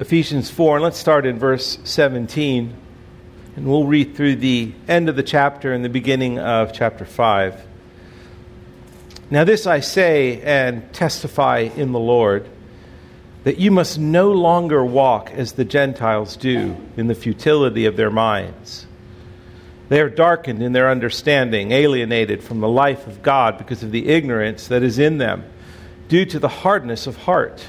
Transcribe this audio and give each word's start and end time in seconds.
Ephesians 0.00 0.48
4, 0.48 0.76
and 0.76 0.84
let's 0.84 0.96
start 0.96 1.26
in 1.26 1.40
verse 1.40 1.76
17. 1.82 2.72
And 3.56 3.66
we'll 3.66 3.86
read 3.86 4.14
through 4.14 4.36
the 4.36 4.72
end 4.86 5.08
of 5.08 5.16
the 5.16 5.24
chapter 5.24 5.72
and 5.72 5.84
the 5.84 5.88
beginning 5.88 6.38
of 6.38 6.72
chapter 6.72 7.04
5. 7.04 7.66
Now, 9.28 9.42
this 9.42 9.66
I 9.66 9.80
say 9.80 10.40
and 10.42 10.92
testify 10.92 11.68
in 11.74 11.90
the 11.90 11.98
Lord 11.98 12.48
that 13.42 13.58
you 13.58 13.72
must 13.72 13.98
no 13.98 14.30
longer 14.30 14.84
walk 14.84 15.32
as 15.32 15.52
the 15.52 15.64
Gentiles 15.64 16.36
do 16.36 16.76
in 16.96 17.08
the 17.08 17.14
futility 17.16 17.86
of 17.86 17.96
their 17.96 18.10
minds. 18.10 18.86
They 19.88 20.00
are 20.00 20.08
darkened 20.08 20.62
in 20.62 20.74
their 20.74 20.90
understanding, 20.90 21.72
alienated 21.72 22.44
from 22.44 22.60
the 22.60 22.68
life 22.68 23.08
of 23.08 23.20
God 23.20 23.58
because 23.58 23.82
of 23.82 23.90
the 23.90 24.08
ignorance 24.08 24.68
that 24.68 24.84
is 24.84 25.00
in 25.00 25.18
them, 25.18 25.44
due 26.06 26.24
to 26.26 26.38
the 26.38 26.48
hardness 26.48 27.08
of 27.08 27.16
heart. 27.16 27.68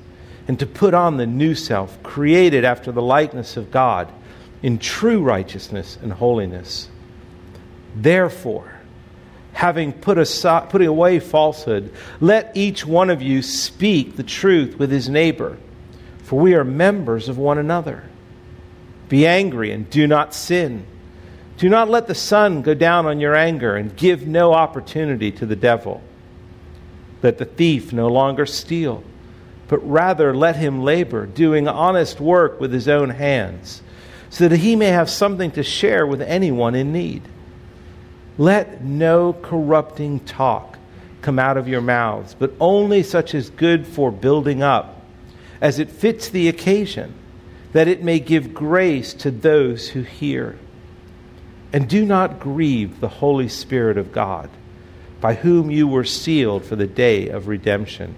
and 0.51 0.59
to 0.59 0.65
put 0.65 0.93
on 0.93 1.15
the 1.15 1.25
new 1.25 1.55
self, 1.55 2.03
created 2.03 2.65
after 2.65 2.91
the 2.91 3.01
likeness 3.01 3.55
of 3.55 3.71
God, 3.71 4.11
in 4.61 4.77
true 4.77 5.23
righteousness 5.23 5.97
and 6.03 6.11
holiness. 6.11 6.89
Therefore, 7.95 8.69
having 9.53 9.93
put 9.93 10.17
aside, 10.17 10.69
putting 10.69 10.89
away 10.89 11.21
falsehood, 11.21 11.93
let 12.19 12.51
each 12.53 12.85
one 12.85 13.09
of 13.09 13.21
you 13.21 13.41
speak 13.41 14.17
the 14.17 14.23
truth 14.23 14.77
with 14.77 14.91
his 14.91 15.07
neighbor, 15.07 15.57
for 16.23 16.37
we 16.37 16.53
are 16.53 16.65
members 16.65 17.29
of 17.29 17.37
one 17.37 17.57
another. 17.57 18.03
Be 19.07 19.25
angry 19.25 19.71
and 19.71 19.89
do 19.89 20.05
not 20.05 20.33
sin. 20.33 20.85
Do 21.59 21.69
not 21.69 21.89
let 21.89 22.07
the 22.07 22.13
sun 22.13 22.61
go 22.61 22.73
down 22.73 23.05
on 23.05 23.21
your 23.21 23.37
anger 23.37 23.77
and 23.77 23.95
give 23.95 24.27
no 24.27 24.51
opportunity 24.51 25.31
to 25.31 25.45
the 25.45 25.55
devil. 25.55 26.01
Let 27.23 27.37
the 27.37 27.45
thief 27.45 27.93
no 27.93 28.09
longer 28.09 28.45
steal, 28.45 29.05
but 29.71 29.89
rather 29.89 30.35
let 30.35 30.57
him 30.57 30.83
labor, 30.83 31.25
doing 31.25 31.65
honest 31.65 32.19
work 32.19 32.59
with 32.59 32.73
his 32.73 32.89
own 32.89 33.09
hands, 33.09 33.81
so 34.29 34.49
that 34.49 34.57
he 34.57 34.75
may 34.75 34.89
have 34.89 35.09
something 35.09 35.49
to 35.49 35.63
share 35.63 36.05
with 36.05 36.21
anyone 36.21 36.75
in 36.75 36.91
need. 36.91 37.21
Let 38.37 38.83
no 38.83 39.31
corrupting 39.31 40.19
talk 40.25 40.77
come 41.21 41.39
out 41.39 41.55
of 41.55 41.69
your 41.69 41.79
mouths, 41.79 42.35
but 42.37 42.51
only 42.59 43.01
such 43.01 43.33
as 43.33 43.49
good 43.49 43.87
for 43.87 44.11
building 44.11 44.61
up, 44.61 45.03
as 45.61 45.79
it 45.79 45.89
fits 45.89 46.27
the 46.27 46.49
occasion, 46.49 47.13
that 47.71 47.87
it 47.87 48.03
may 48.03 48.19
give 48.19 48.53
grace 48.53 49.13
to 49.13 49.31
those 49.31 49.87
who 49.87 50.01
hear. 50.01 50.59
And 51.71 51.87
do 51.87 52.05
not 52.05 52.41
grieve 52.41 52.99
the 52.99 53.07
Holy 53.07 53.47
Spirit 53.47 53.97
of 53.97 54.11
God, 54.11 54.49
by 55.21 55.35
whom 55.35 55.71
you 55.71 55.87
were 55.87 56.03
sealed 56.03 56.65
for 56.65 56.75
the 56.75 56.87
day 56.87 57.29
of 57.29 57.47
redemption. 57.47 58.15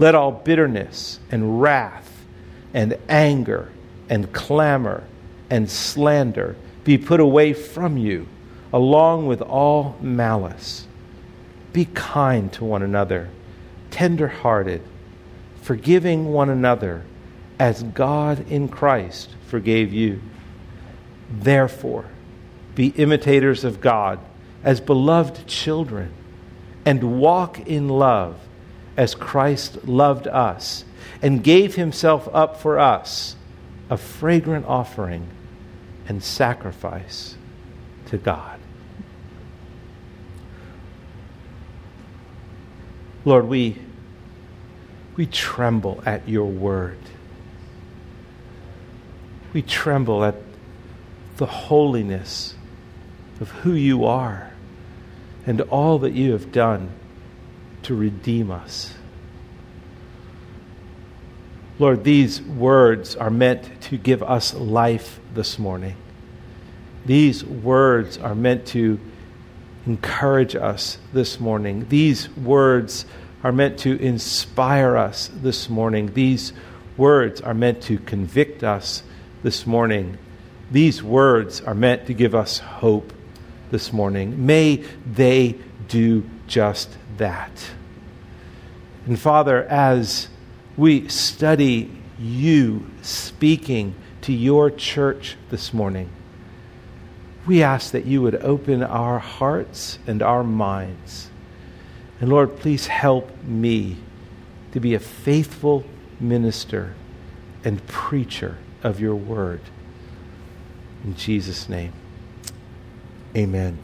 Let 0.00 0.14
all 0.14 0.32
bitterness 0.32 1.20
and 1.30 1.60
wrath 1.60 2.24
and 2.72 2.96
anger 3.06 3.70
and 4.08 4.32
clamor 4.32 5.04
and 5.50 5.70
slander 5.70 6.56
be 6.84 6.96
put 6.96 7.20
away 7.20 7.52
from 7.52 7.98
you 7.98 8.26
along 8.72 9.26
with 9.26 9.42
all 9.42 9.98
malice. 10.00 10.86
Be 11.74 11.84
kind 11.84 12.50
to 12.54 12.64
one 12.64 12.82
another, 12.82 13.28
tender 13.90 14.28
hearted, 14.28 14.80
forgiving 15.60 16.32
one 16.32 16.48
another, 16.48 17.02
as 17.58 17.82
God 17.82 18.50
in 18.50 18.68
Christ 18.68 19.34
forgave 19.48 19.92
you. 19.92 20.22
Therefore, 21.30 22.06
be 22.74 22.86
imitators 22.96 23.64
of 23.64 23.82
God 23.82 24.18
as 24.64 24.80
beloved 24.80 25.46
children, 25.46 26.14
and 26.86 27.20
walk 27.20 27.60
in 27.66 27.90
love 27.90 28.38
as 29.00 29.14
Christ 29.14 29.88
loved 29.88 30.28
us 30.28 30.84
and 31.22 31.42
gave 31.42 31.74
himself 31.74 32.28
up 32.34 32.60
for 32.60 32.78
us, 32.78 33.34
a 33.88 33.96
fragrant 33.96 34.66
offering 34.66 35.26
and 36.06 36.22
sacrifice 36.22 37.34
to 38.08 38.18
God. 38.18 38.60
Lord, 43.24 43.48
we, 43.48 43.78
we 45.16 45.24
tremble 45.24 46.02
at 46.04 46.28
your 46.28 46.50
word. 46.50 46.98
We 49.54 49.62
tremble 49.62 50.24
at 50.24 50.34
the 51.38 51.46
holiness 51.46 52.54
of 53.40 53.48
who 53.48 53.72
you 53.72 54.04
are 54.04 54.52
and 55.46 55.62
all 55.62 56.00
that 56.00 56.12
you 56.12 56.32
have 56.32 56.52
done 56.52 56.90
to 57.84 57.94
redeem 57.94 58.50
us. 58.50 58.94
Lord, 61.78 62.04
these 62.04 62.42
words 62.42 63.16
are 63.16 63.30
meant 63.30 63.80
to 63.82 63.96
give 63.96 64.22
us 64.22 64.52
life 64.52 65.18
this 65.32 65.58
morning. 65.58 65.96
These 67.06 67.42
words 67.42 68.18
are 68.18 68.34
meant 68.34 68.66
to 68.68 69.00
encourage 69.86 70.54
us 70.54 70.98
this 71.14 71.40
morning. 71.40 71.86
These 71.88 72.28
words 72.36 73.06
are 73.42 73.52
meant 73.52 73.78
to 73.80 73.98
inspire 73.98 74.96
us 74.96 75.30
this 75.42 75.70
morning. 75.70 76.12
These 76.12 76.52
words 76.98 77.40
are 77.40 77.54
meant 77.54 77.82
to 77.84 77.98
convict 77.98 78.62
us 78.62 79.02
this 79.42 79.66
morning. 79.66 80.18
These 80.70 81.02
words 81.02 81.62
are 81.62 81.74
meant 81.74 82.06
to 82.08 82.14
give 82.14 82.34
us 82.34 82.58
hope 82.58 83.12
this 83.70 83.92
morning. 83.92 84.44
May 84.44 84.84
they 85.06 85.56
do 85.88 86.28
just 86.50 86.98
that. 87.16 87.70
And 89.06 89.18
Father, 89.18 89.64
as 89.64 90.28
we 90.76 91.08
study 91.08 91.90
you 92.18 92.90
speaking 93.00 93.94
to 94.22 94.32
your 94.32 94.70
church 94.70 95.36
this 95.48 95.72
morning, 95.72 96.10
we 97.46 97.62
ask 97.62 97.92
that 97.92 98.04
you 98.04 98.20
would 98.20 98.34
open 98.34 98.82
our 98.82 99.18
hearts 99.18 99.98
and 100.06 100.20
our 100.20 100.44
minds. 100.44 101.30
And 102.20 102.28
Lord, 102.28 102.58
please 102.58 102.88
help 102.88 103.42
me 103.44 103.96
to 104.72 104.80
be 104.80 104.94
a 104.94 105.00
faithful 105.00 105.84
minister 106.18 106.94
and 107.64 107.84
preacher 107.86 108.58
of 108.82 109.00
your 109.00 109.14
word. 109.14 109.60
In 111.04 111.14
Jesus' 111.14 111.68
name, 111.68 111.92
amen. 113.34 113.78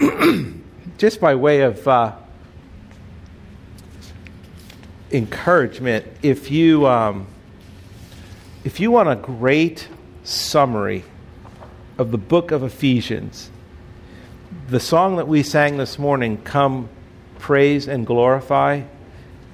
Just 1.02 1.20
by 1.20 1.34
way 1.34 1.62
of 1.62 1.88
uh, 1.88 2.12
encouragement, 5.10 6.06
if 6.22 6.48
you, 6.48 6.86
um, 6.86 7.26
if 8.62 8.78
you 8.78 8.92
want 8.92 9.08
a 9.08 9.16
great 9.16 9.88
summary 10.22 11.02
of 11.98 12.12
the 12.12 12.18
book 12.18 12.52
of 12.52 12.62
Ephesians. 12.62 13.50
The 14.68 14.78
song 14.78 15.16
that 15.16 15.26
we 15.26 15.42
sang 15.42 15.76
this 15.76 15.98
morning, 15.98 16.40
Come 16.40 16.88
Praise 17.40 17.88
and 17.88 18.06
Glorify, 18.06 18.82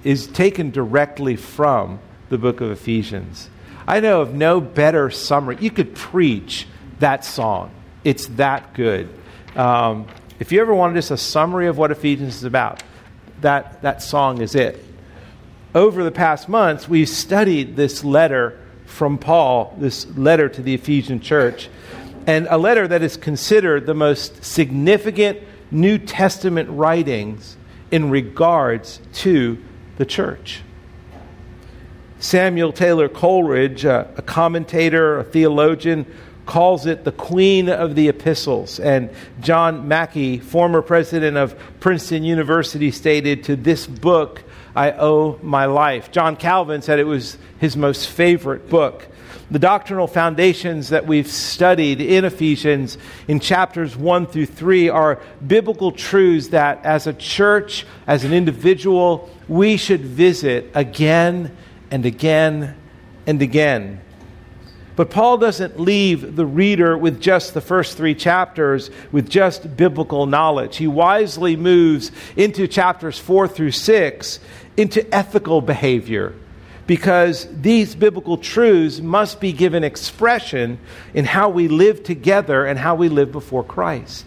is 0.05 0.27
taken 0.27 0.71
directly 0.71 1.37
from 1.37 1.99
the 2.29 2.37
book 2.37 2.61
of 2.61 2.71
Ephesians. 2.71 3.49
I 3.87 4.01
know 4.01 4.21
of 4.21 4.35
no 4.35 4.61
better 4.61 5.09
summary. 5.09 5.57
You 5.61 5.71
could 5.71 5.95
preach 5.95 6.67
that 6.99 7.25
song, 7.25 7.71
it's 8.05 8.27
that 8.27 8.75
good. 8.75 9.09
Um, 9.57 10.09
if 10.39 10.53
you 10.53 10.61
ever 10.61 10.75
wanted 10.75 10.95
just 10.95 11.11
a 11.11 11.17
summary 11.17 11.67
of 11.67 11.79
what 11.79 11.91
Ephesians 11.91 12.37
is 12.37 12.45
about, 12.45 12.83
that, 13.41 13.83
that 13.83 14.03
song 14.03 14.41
is 14.41 14.55
it. 14.55 14.85
Over 15.75 16.05
the 16.05 16.11
past 16.11 16.49
months, 16.49 16.89
we've 16.89 17.09
studied 17.09 17.77
this 17.77 18.03
letter 18.05 18.59
from 18.87 19.19
Paul, 19.19 19.77
this 19.79 20.07
letter 20.17 20.49
to 20.49 20.63
the 20.63 20.75
Ephesian 20.75 21.21
church 21.21 21.69
and 22.29 22.47
a 22.51 22.59
letter 22.59 22.87
that 22.87 23.03
is 23.03 23.17
considered 23.17 23.87
the 23.87 23.95
most 23.95 24.45
significant 24.45 25.39
New 25.71 25.97
Testament 25.97 26.69
writings 26.69 27.57
in 27.91 28.11
regards 28.11 29.01
to 29.15 29.57
the 29.97 30.05
church. 30.05 30.61
Samuel 32.19 32.71
Taylor 32.73 33.09
Coleridge, 33.09 33.87
a, 33.87 34.13
a 34.19 34.21
commentator, 34.21 35.19
a 35.19 35.25
theologian, 35.25 36.05
calls 36.49 36.87
it 36.87 37.05
the 37.05 37.13
Queen 37.13 37.69
of 37.69 37.95
the 37.95 38.09
Epistles. 38.09 38.81
And 38.81 39.11
John 39.41 39.87
Mackay, 39.87 40.39
former 40.39 40.81
president 40.81 41.37
of 41.37 41.55
Princeton 41.79 42.25
University, 42.25 42.91
stated, 42.91 43.45
To 43.45 43.55
this 43.55 43.87
book 43.87 44.43
I 44.75 44.93
owe 44.93 45.39
my 45.43 45.67
life. 45.67 46.11
John 46.11 46.37
Calvin 46.37 46.81
said 46.81 46.99
it 46.99 47.05
was 47.05 47.37
his 47.59 47.77
most 47.77 48.09
favorite 48.09 48.71
book. 48.71 49.07
The 49.51 49.59
doctrinal 49.59 50.07
foundations 50.07 50.89
that 50.89 51.07
we've 51.07 51.31
studied 51.31 52.01
in 52.01 52.25
Ephesians 52.25 52.97
in 53.29 53.41
chapters 53.41 53.95
1 53.95 54.27
through 54.27 54.47
3 54.47 54.89
are 54.89 55.21
biblical 55.47 55.93
truths 55.93 56.49
that, 56.49 56.83
as 56.83 57.07
a 57.07 57.13
church, 57.13 57.85
as 58.07 58.25
an 58.25 58.33
individual, 58.33 59.29
we 59.49 59.77
should 59.77 60.01
visit 60.01 60.71
again 60.75 61.55
and 61.91 62.07
again 62.07 62.75
and 63.27 63.43
again. 63.43 64.01
But 64.99 65.11
Paul 65.11 65.39
doesn't 65.39 65.79
leave 65.79 66.35
the 66.35 66.45
reader 66.45 66.99
with 66.99 67.21
just 67.21 67.55
the 67.55 67.61
first 67.61 67.97
three 67.97 68.17
chapters 68.17 68.91
with 69.13 69.31
just 69.31 69.77
biblical 69.77 70.27
knowledge. 70.27 70.79
He 70.79 70.89
wisely 70.89 71.55
moves 71.55 72.11
into 72.35 72.67
chapters 72.67 73.17
four 73.17 73.47
through 73.47 73.71
six 73.71 74.41
into 74.77 75.07
ethical 75.15 75.61
behavior 75.61 76.35
because 76.89 77.47
these 77.61 77.95
biblical 77.95 78.39
truths 78.39 78.99
must 78.99 79.39
be 79.39 79.53
given 79.53 79.85
expression 79.85 80.81
in 81.15 81.25
how 81.25 81.49
we 81.49 81.69
live 81.69 82.03
together 82.03 82.67
and 82.67 82.77
how 82.77 82.97
we 82.97 83.09
live 83.09 83.31
before 83.31 83.63
Christ. 83.63 84.27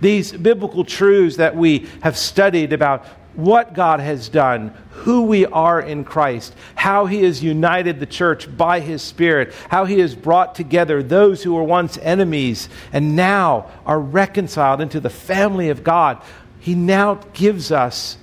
These 0.00 0.30
biblical 0.30 0.84
truths 0.84 1.38
that 1.38 1.56
we 1.56 1.88
have 2.02 2.16
studied 2.16 2.72
about 2.72 3.04
what 3.38 3.72
God 3.72 4.00
has 4.00 4.28
done, 4.28 4.74
who 4.90 5.22
we 5.22 5.46
are 5.46 5.80
in 5.80 6.02
Christ, 6.02 6.52
how 6.74 7.06
He 7.06 7.22
has 7.22 7.40
united 7.40 8.00
the 8.00 8.06
church 8.06 8.56
by 8.56 8.80
His 8.80 9.00
Spirit, 9.00 9.54
how 9.68 9.84
He 9.84 10.00
has 10.00 10.16
brought 10.16 10.56
together 10.56 11.04
those 11.04 11.44
who 11.44 11.54
were 11.54 11.62
once 11.62 11.96
enemies 11.98 12.68
and 12.92 13.14
now 13.14 13.70
are 13.86 14.00
reconciled 14.00 14.80
into 14.80 14.98
the 14.98 15.08
family 15.08 15.68
of 15.68 15.84
God. 15.84 16.20
He 16.58 16.74
now 16.74 17.20
gives 17.32 17.70
us 17.70 18.16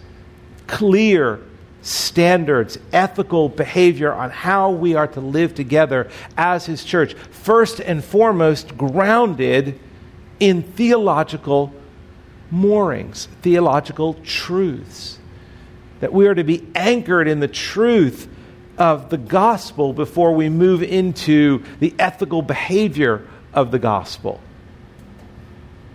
clear 0.68 1.40
standards, 1.82 2.78
ethical 2.92 3.48
behavior 3.48 4.12
on 4.12 4.32
how 4.32 4.72
we 4.72 4.96
are 4.96 5.08
to 5.08 5.22
live 5.22 5.56
together 5.56 6.10
as 6.36 6.66
His 6.66 6.84
church. 6.84 7.14
First 7.14 7.80
and 7.80 8.04
foremost, 8.04 8.78
grounded 8.78 9.80
in 10.42 10.62
theological 10.62 11.74
moorings, 12.56 13.28
theological 13.42 14.16
truths. 14.24 15.20
That 16.00 16.14
we 16.14 16.28
are 16.28 16.36
to 16.36 16.44
be 16.44 16.66
anchored 16.74 17.28
in 17.28 17.40
the 17.40 17.48
truth 17.48 18.28
of 18.78 19.10
the 19.10 19.18
gospel 19.18 19.94
before 19.94 20.34
we 20.34 20.50
move 20.50 20.82
into 20.82 21.64
the 21.80 21.94
ethical 22.00 22.42
behavior 22.42 23.28
of 23.54 23.72
the 23.72 23.80
gospel. 23.80 24.42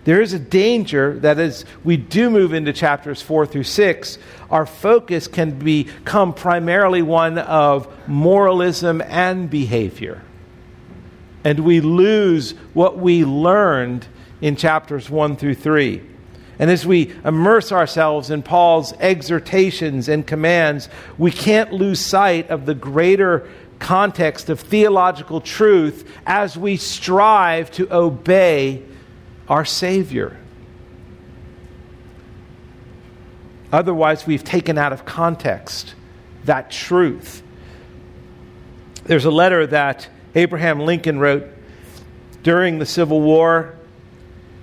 There 0.03 0.21
is 0.21 0.33
a 0.33 0.39
danger 0.39 1.19
that 1.19 1.37
as 1.37 1.63
we 1.83 1.95
do 1.95 2.31
move 2.31 2.53
into 2.53 2.73
chapters 2.73 3.21
4 3.21 3.45
through 3.45 3.63
6, 3.63 4.17
our 4.49 4.65
focus 4.65 5.27
can 5.27 5.59
become 5.59 6.33
primarily 6.33 7.03
one 7.03 7.37
of 7.37 7.87
moralism 8.07 9.01
and 9.01 9.49
behavior. 9.49 10.23
And 11.43 11.59
we 11.59 11.81
lose 11.81 12.51
what 12.73 12.97
we 12.97 13.23
learned 13.25 14.07
in 14.41 14.55
chapters 14.55 15.07
1 15.07 15.35
through 15.35 15.55
3. 15.55 16.10
And 16.61 16.69
as 16.69 16.85
we 16.85 17.11
immerse 17.25 17.71
ourselves 17.71 18.29
in 18.29 18.43
Paul's 18.43 18.93
exhortations 18.99 20.07
and 20.07 20.25
commands, 20.25 20.89
we 21.17 21.31
can't 21.31 21.73
lose 21.73 21.99
sight 21.99 22.51
of 22.51 22.67
the 22.67 22.75
greater 22.75 23.49
context 23.79 24.47
of 24.47 24.59
theological 24.59 25.41
truth 25.41 26.07
as 26.23 26.55
we 26.55 26.77
strive 26.77 27.71
to 27.71 27.91
obey 27.91 28.83
our 29.49 29.65
Savior. 29.65 30.37
Otherwise, 33.71 34.27
we've 34.27 34.43
taken 34.43 34.77
out 34.77 34.93
of 34.93 35.03
context 35.03 35.95
that 36.45 36.69
truth. 36.69 37.41
There's 39.05 39.25
a 39.25 39.31
letter 39.31 39.65
that 39.65 40.07
Abraham 40.35 40.81
Lincoln 40.81 41.17
wrote 41.17 41.47
during 42.43 42.77
the 42.77 42.85
Civil 42.85 43.19
War 43.19 43.79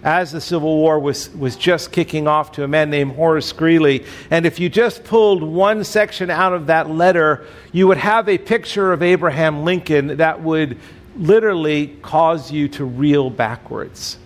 as 0.02 0.30
the 0.30 0.40
Civil 0.40 0.76
War 0.76 0.98
was, 0.98 1.30
was 1.30 1.56
just 1.56 1.90
kicking 1.90 2.28
off 2.28 2.52
to 2.52 2.64
a 2.64 2.68
man 2.68 2.88
named 2.90 3.16
Horace 3.16 3.52
Greeley. 3.52 4.04
And 4.30 4.46
if 4.46 4.60
you 4.60 4.68
just 4.68 5.02
pulled 5.04 5.42
one 5.42 5.82
section 5.82 6.30
out 6.30 6.52
of 6.52 6.66
that 6.66 6.88
letter, 6.88 7.44
you 7.72 7.88
would 7.88 7.98
have 7.98 8.28
a 8.28 8.38
picture 8.38 8.92
of 8.92 9.02
Abraham 9.02 9.64
Lincoln 9.64 10.18
that 10.18 10.42
would 10.42 10.78
literally 11.16 11.88
cause 12.00 12.52
you 12.52 12.68
to 12.68 12.84
reel 12.84 13.28
backwards. 13.28 14.18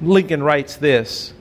Lincoln 0.00 0.42
writes 0.42 0.76
this 0.76 1.34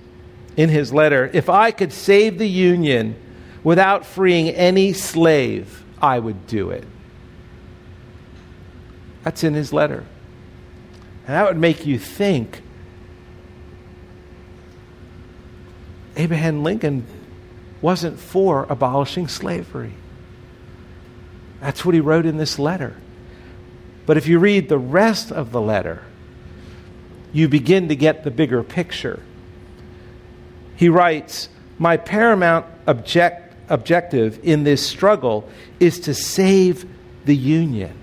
in 0.58 0.70
his 0.70 0.94
letter 0.94 1.30
If 1.34 1.50
I 1.50 1.72
could 1.72 1.94
save 1.94 2.38
the 2.38 2.50
Union 2.50 3.16
without 3.64 4.06
freeing 4.06 4.50
any 4.50 4.92
slave, 4.94 5.84
I 6.02 6.20
would 6.20 6.48
do 6.48 6.70
it. 6.72 6.86
That's 9.24 9.44
in 9.44 9.54
his 9.54 9.72
letter. 9.72 10.06
And 11.28 11.36
that 11.36 11.48
would 11.48 11.58
make 11.58 11.86
you 11.86 12.00
think 12.00 12.62
Abraham 16.16 16.64
Lincoln 16.64 17.06
wasn't 17.82 18.20
for 18.20 18.66
abolishing 18.70 19.28
slavery. 19.28 19.94
That's 21.60 21.86
what 21.86 21.96
he 21.96 22.02
wrote 22.02 22.26
in 22.26 22.38
this 22.38 22.60
letter. 22.60 22.96
But 24.06 24.18
if 24.18 24.28
you 24.28 24.40
read 24.40 24.68
the 24.68 24.78
rest 24.78 25.32
of 25.32 25.52
the 25.52 25.62
letter, 25.62 26.04
you 27.32 27.48
begin 27.48 27.88
to 27.90 27.96
get 27.96 28.24
the 28.24 28.32
bigger 28.32 28.64
picture. 28.64 29.22
He 30.76 30.90
writes, 30.90 31.50
My 31.78 31.98
paramount 31.98 32.66
object, 32.88 33.56
objective 33.70 34.40
in 34.44 34.64
this 34.64 34.86
struggle 34.86 35.48
is 35.80 36.00
to 36.02 36.14
save 36.14 36.86
the 37.26 37.36
Union. 37.36 37.96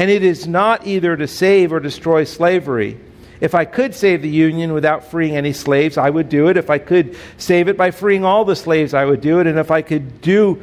And 0.00 0.10
it 0.10 0.22
is 0.22 0.48
not 0.48 0.86
either 0.86 1.14
to 1.14 1.28
save 1.28 1.74
or 1.74 1.78
destroy 1.78 2.24
slavery. 2.24 2.98
If 3.38 3.54
I 3.54 3.66
could 3.66 3.94
save 3.94 4.22
the 4.22 4.30
Union 4.30 4.72
without 4.72 5.10
freeing 5.10 5.36
any 5.36 5.52
slaves, 5.52 5.98
I 5.98 6.08
would 6.08 6.30
do 6.30 6.48
it. 6.48 6.56
If 6.56 6.70
I 6.70 6.78
could 6.78 7.18
save 7.36 7.68
it 7.68 7.76
by 7.76 7.90
freeing 7.90 8.24
all 8.24 8.46
the 8.46 8.56
slaves, 8.56 8.94
I 8.94 9.04
would 9.04 9.20
do 9.20 9.40
it. 9.40 9.46
And 9.46 9.58
if 9.58 9.70
I 9.70 9.82
could 9.82 10.22
do, 10.22 10.62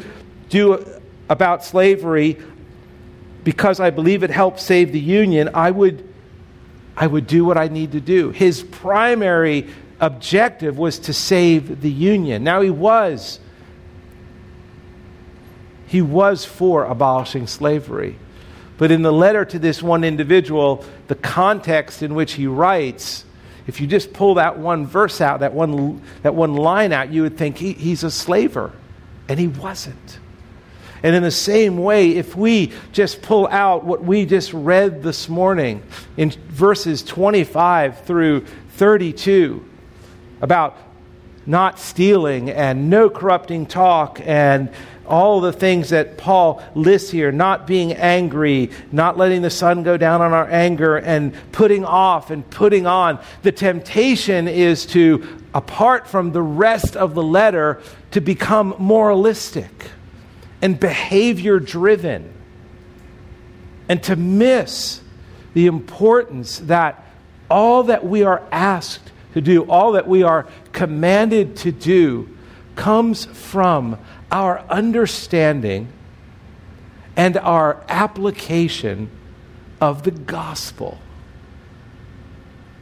do 0.49 0.83
about 1.29 1.63
slavery 1.63 2.37
because 3.43 3.79
I 3.79 3.91
believe 3.91 4.23
it 4.23 4.31
helps 4.31 4.63
save 4.63 4.91
the 4.91 4.99
Union, 4.99 5.51
I 5.53 5.69
would, 5.69 6.11
I 6.95 7.05
would 7.05 7.27
do 7.27 7.45
what 7.45 7.59
I 7.59 7.67
need 7.67 7.91
to 7.91 8.01
do. 8.01 8.31
His 8.31 8.63
primary 8.63 9.69
objective 9.99 10.79
was 10.79 10.97
to 10.97 11.13
save 11.13 11.81
the 11.81 11.91
Union. 11.91 12.43
Now, 12.43 12.61
he 12.61 12.71
was. 12.71 13.39
He 15.85 16.01
was 16.01 16.43
for 16.43 16.85
abolishing 16.85 17.45
slavery. 17.45 18.17
But 18.77 18.91
in 18.91 19.01
the 19.01 19.11
letter 19.11 19.43
to 19.45 19.59
this 19.59 19.81
one 19.81 20.03
individual, 20.03 20.85
the 21.07 21.15
context 21.15 22.03
in 22.03 22.13
which 22.15 22.33
he 22.33 22.47
writes, 22.47 23.25
if 23.65 23.81
you 23.81 23.87
just 23.87 24.13
pull 24.13 24.35
that 24.35 24.57
one 24.57 24.85
verse 24.85 25.19
out, 25.19 25.41
that 25.41 25.53
one, 25.53 26.01
that 26.21 26.35
one 26.35 26.55
line 26.55 26.93
out, 26.93 27.11
you 27.11 27.23
would 27.23 27.37
think 27.37 27.57
he, 27.57 27.73
he's 27.73 28.03
a 28.03 28.11
slaver. 28.11 28.71
And 29.27 29.39
he 29.39 29.47
wasn't. 29.47 30.19
And 31.03 31.15
in 31.15 31.21
the 31.21 31.31
same 31.31 31.77
way, 31.77 32.15
if 32.15 32.35
we 32.35 32.71
just 32.91 33.21
pull 33.21 33.47
out 33.47 33.83
what 33.83 34.03
we 34.03 34.25
just 34.25 34.53
read 34.53 35.03
this 35.03 35.29
morning 35.29 35.83
in 36.15 36.31
verses 36.31 37.03
25 37.03 38.05
through 38.05 38.45
32 38.69 39.63
about 40.41 40.77
not 41.45 41.79
stealing 41.79 42.49
and 42.49 42.89
no 42.89 43.09
corrupting 43.09 43.65
talk 43.65 44.19
and 44.23 44.69
all 45.07 45.41
the 45.41 45.53
things 45.53 45.89
that 45.89 46.17
Paul 46.17 46.63
lists 46.75 47.09
here 47.09 47.31
not 47.31 47.65
being 47.67 47.93
angry, 47.93 48.71
not 48.91 49.17
letting 49.17 49.41
the 49.41 49.49
sun 49.49 49.83
go 49.83 49.97
down 49.97 50.21
on 50.21 50.33
our 50.33 50.49
anger, 50.49 50.97
and 50.97 51.33
putting 51.51 51.85
off 51.85 52.29
and 52.29 52.47
putting 52.49 52.85
on. 52.85 53.19
The 53.41 53.51
temptation 53.51 54.47
is 54.47 54.85
to, 54.87 55.41
apart 55.53 56.07
from 56.07 56.31
the 56.31 56.41
rest 56.41 56.95
of 56.95 57.13
the 57.13 57.23
letter, 57.23 57.81
to 58.11 58.21
become 58.21 58.75
moralistic 58.77 59.91
and 60.61 60.79
behavior 60.79 61.59
driven 61.59 62.33
and 63.89 64.01
to 64.03 64.15
miss 64.15 65.01
the 65.53 65.67
importance 65.67 66.59
that 66.59 67.03
all 67.49 67.83
that 67.83 68.05
we 68.05 68.23
are 68.23 68.43
asked 68.51 69.11
to 69.33 69.41
do, 69.41 69.63
all 69.63 69.93
that 69.93 70.07
we 70.07 70.23
are 70.23 70.47
commanded 70.71 71.55
to 71.57 71.71
do, 71.71 72.29
comes 72.75 73.25
from 73.25 73.97
our 74.31 74.59
understanding 74.69 75.91
and 77.15 77.37
our 77.37 77.83
application 77.89 79.09
of 79.81 80.03
the 80.03 80.11
gospel. 80.11 80.99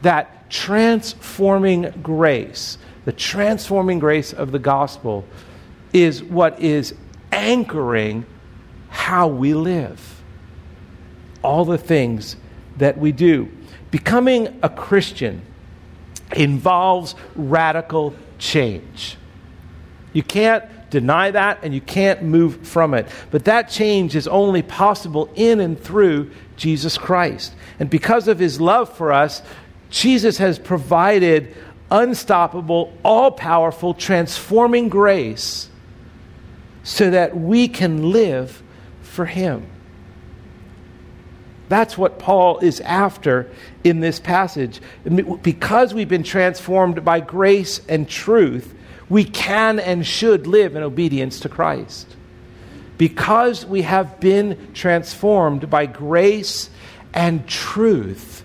That 0.02 0.50
transforming 0.50 1.90
grace, 2.02 2.78
the 3.04 3.12
transforming 3.12 3.98
grace 3.98 4.32
of 4.32 4.52
the 4.52 4.58
gospel, 4.58 5.24
is 5.92 6.22
what 6.22 6.60
is 6.60 6.94
anchoring 7.32 8.26
how 8.88 9.28
we 9.28 9.54
live. 9.54 10.22
All 11.42 11.64
the 11.64 11.78
things 11.78 12.36
that 12.76 12.98
we 12.98 13.12
do. 13.12 13.48
Becoming 13.90 14.58
a 14.62 14.68
Christian 14.68 15.42
involves 16.34 17.14
radical 17.34 18.14
change. 18.38 19.16
You 20.12 20.22
can't 20.22 20.64
deny 20.90 21.30
that 21.30 21.60
and 21.62 21.74
you 21.74 21.80
can't 21.80 22.22
move 22.22 22.66
from 22.66 22.94
it. 22.94 23.06
But 23.30 23.44
that 23.44 23.68
change 23.68 24.14
is 24.14 24.28
only 24.28 24.62
possible 24.62 25.30
in 25.34 25.60
and 25.60 25.78
through 25.78 26.30
Jesus 26.56 26.96
Christ. 26.96 27.54
And 27.78 27.90
because 27.90 28.28
of 28.28 28.38
his 28.38 28.60
love 28.60 28.94
for 28.96 29.12
us, 29.12 29.42
Jesus 29.90 30.38
has 30.38 30.58
provided 30.58 31.54
unstoppable, 31.90 32.96
all 33.04 33.30
powerful, 33.30 33.94
transforming 33.94 34.88
grace 34.88 35.70
so 36.82 37.10
that 37.10 37.36
we 37.36 37.68
can 37.68 38.10
live 38.10 38.62
for 39.02 39.26
him. 39.26 39.66
That's 41.68 41.98
what 41.98 42.18
Paul 42.18 42.58
is 42.58 42.80
after 42.80 43.50
in 43.82 44.00
this 44.00 44.20
passage. 44.20 44.80
Because 45.42 45.92
we've 45.92 46.08
been 46.08 46.22
transformed 46.22 47.04
by 47.04 47.20
grace 47.20 47.80
and 47.88 48.08
truth, 48.08 48.72
we 49.08 49.24
can 49.24 49.78
and 49.78 50.06
should 50.06 50.46
live 50.46 50.74
in 50.74 50.82
obedience 50.82 51.40
to 51.40 51.48
Christ. 51.48 52.16
Because 52.98 53.64
we 53.64 53.82
have 53.82 54.20
been 54.20 54.72
transformed 54.72 55.68
by 55.68 55.86
grace 55.86 56.70
and 57.12 57.46
truth, 57.46 58.44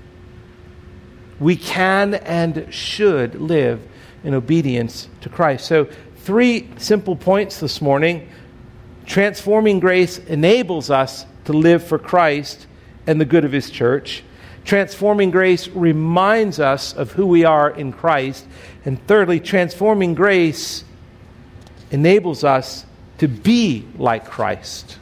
we 1.39 1.55
can 1.55 2.15
and 2.15 2.67
should 2.73 3.35
live 3.35 3.81
in 4.23 4.33
obedience 4.33 5.07
to 5.21 5.29
Christ. 5.29 5.65
So, 5.65 5.87
three 6.17 6.69
simple 6.77 7.15
points 7.15 7.59
this 7.59 7.81
morning. 7.81 8.29
Transforming 9.05 9.79
grace 9.79 10.19
enables 10.19 10.91
us 10.91 11.25
to 11.45 11.53
live 11.53 11.83
for 11.83 11.97
Christ 11.97 12.67
and 13.07 13.19
the 13.19 13.25
good 13.25 13.45
of 13.45 13.51
His 13.51 13.69
church. 13.69 14.23
Transforming 14.63 15.31
grace 15.31 15.67
reminds 15.69 16.59
us 16.59 16.93
of 16.93 17.11
who 17.11 17.25
we 17.25 17.43
are 17.45 17.69
in 17.69 17.91
Christ. 17.91 18.45
And 18.85 19.05
thirdly, 19.07 19.39
transforming 19.39 20.13
grace 20.13 20.83
enables 21.89 22.43
us 22.43 22.85
to 23.17 23.27
be 23.27 23.85
like 23.97 24.25
Christ. 24.25 24.97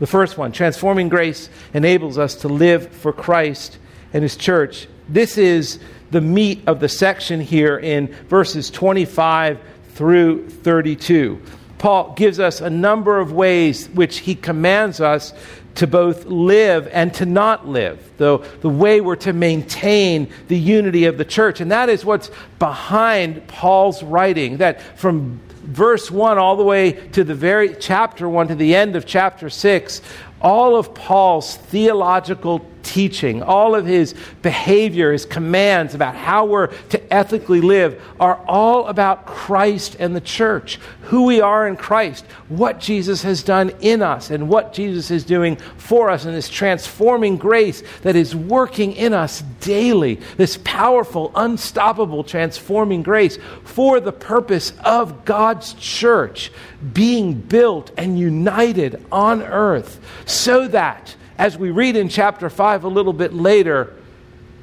The 0.00 0.06
first 0.06 0.38
one, 0.38 0.52
transforming 0.52 1.08
grace 1.08 1.48
enables 1.74 2.18
us 2.18 2.36
to 2.36 2.48
live 2.48 2.88
for 2.88 3.12
Christ 3.12 3.78
and 4.12 4.22
his 4.22 4.36
church. 4.36 4.88
This 5.08 5.38
is 5.38 5.80
the 6.10 6.20
meat 6.20 6.62
of 6.66 6.80
the 6.80 6.88
section 6.88 7.40
here 7.40 7.78
in 7.78 8.08
verses 8.28 8.70
25 8.70 9.58
through 9.94 10.48
32. 10.48 11.42
Paul 11.78 12.14
gives 12.14 12.40
us 12.40 12.60
a 12.60 12.70
number 12.70 13.18
of 13.18 13.32
ways 13.32 13.88
which 13.88 14.18
he 14.18 14.34
commands 14.34 15.00
us 15.00 15.32
to 15.76 15.86
both 15.86 16.24
live 16.26 16.88
and 16.88 17.14
to 17.14 17.24
not 17.24 17.68
live, 17.68 18.02
the, 18.16 18.38
the 18.60 18.68
way 18.68 19.00
we're 19.00 19.14
to 19.14 19.32
maintain 19.32 20.28
the 20.48 20.58
unity 20.58 21.04
of 21.04 21.18
the 21.18 21.24
church. 21.24 21.60
And 21.60 21.70
that 21.70 21.88
is 21.88 22.04
what's 22.04 22.30
behind 22.58 23.46
Paul's 23.46 24.02
writing, 24.02 24.56
that 24.56 24.82
from 24.98 25.40
verse 25.68 26.10
1 26.10 26.36
all 26.36 26.56
the 26.56 26.64
way 26.64 26.92
to 26.92 27.22
the 27.22 27.34
very 27.34 27.76
chapter 27.76 28.28
1 28.28 28.48
to 28.48 28.54
the 28.56 28.74
end 28.74 28.96
of 28.96 29.06
chapter 29.06 29.48
6, 29.48 30.02
all 30.40 30.76
of 30.76 30.94
Paul's 30.94 31.56
theological 31.56 32.66
teaching, 32.82 33.42
all 33.42 33.74
of 33.74 33.86
his 33.86 34.14
behavior, 34.42 35.12
his 35.12 35.26
commands 35.26 35.94
about 35.94 36.16
how 36.16 36.46
we're 36.46 36.68
to 36.88 36.97
ethically 37.10 37.60
live 37.60 38.02
are 38.18 38.42
all 38.46 38.86
about 38.86 39.26
Christ 39.26 39.96
and 39.98 40.14
the 40.14 40.20
church, 40.20 40.78
who 41.02 41.24
we 41.24 41.40
are 41.40 41.66
in 41.66 41.76
Christ, 41.76 42.24
what 42.48 42.80
Jesus 42.80 43.22
has 43.22 43.42
done 43.42 43.70
in 43.80 44.02
us, 44.02 44.30
and 44.30 44.48
what 44.48 44.72
Jesus 44.72 45.10
is 45.10 45.24
doing 45.24 45.56
for 45.76 46.10
us, 46.10 46.24
and 46.24 46.34
this 46.34 46.48
transforming 46.48 47.36
grace 47.36 47.82
that 48.02 48.16
is 48.16 48.34
working 48.34 48.92
in 48.92 49.12
us 49.12 49.42
daily, 49.60 50.20
this 50.36 50.58
powerful, 50.64 51.32
unstoppable, 51.34 52.24
transforming 52.24 53.02
grace 53.02 53.38
for 53.64 54.00
the 54.00 54.12
purpose 54.12 54.72
of 54.84 55.24
God's 55.24 55.74
church 55.74 56.52
being 56.92 57.34
built 57.34 57.90
and 57.96 58.18
united 58.18 59.04
on 59.10 59.42
earth 59.42 60.00
so 60.26 60.68
that 60.68 61.16
as 61.38 61.56
we 61.56 61.70
read 61.70 61.96
in 61.96 62.08
chapter 62.08 62.50
5 62.50 62.84
a 62.84 62.88
little 62.88 63.12
bit 63.12 63.32
later, 63.32 63.94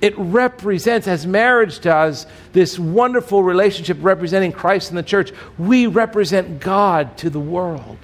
it 0.02 0.14
represents, 0.18 1.08
as 1.08 1.25
marriage 1.25 1.80
does, 1.80 2.28
this 2.54 2.78
wonderful 2.78 3.44
relationship 3.44 3.98
representing 4.02 4.52
Christ 4.52 4.90
and 4.90 4.98
the 4.98 5.04
church. 5.04 5.32
We 5.58 5.88
represent 5.88 6.60
God 6.60 7.18
to 7.20 7.30
the 7.30 7.40
world. 7.40 7.98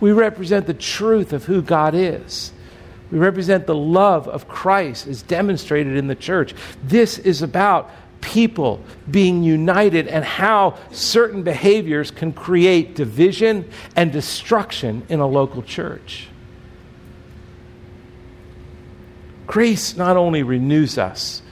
We 0.00 0.12
represent 0.12 0.66
the 0.66 0.74
truth 0.74 1.32
of 1.32 1.44
who 1.44 1.62
God 1.62 1.94
is. 1.94 2.52
We 3.10 3.18
represent 3.18 3.66
the 3.66 3.74
love 3.74 4.26
of 4.26 4.48
Christ 4.48 5.06
as 5.06 5.22
demonstrated 5.22 5.96
in 5.96 6.06
the 6.06 6.14
church. 6.14 6.54
This 6.82 7.18
is 7.18 7.42
about 7.42 7.90
people 8.22 8.82
being 9.10 9.42
united 9.42 10.08
and 10.08 10.24
how 10.24 10.78
certain 10.92 11.42
behaviors 11.42 12.10
can 12.10 12.32
create 12.32 12.94
division 12.94 13.68
and 13.94 14.10
destruction 14.10 15.02
in 15.08 15.20
a 15.20 15.26
local 15.26 15.62
church. 15.62 16.28
Grace 19.46 19.96
not 19.96 20.16
only 20.16 20.42
renews 20.42 20.98
us, 20.98 21.42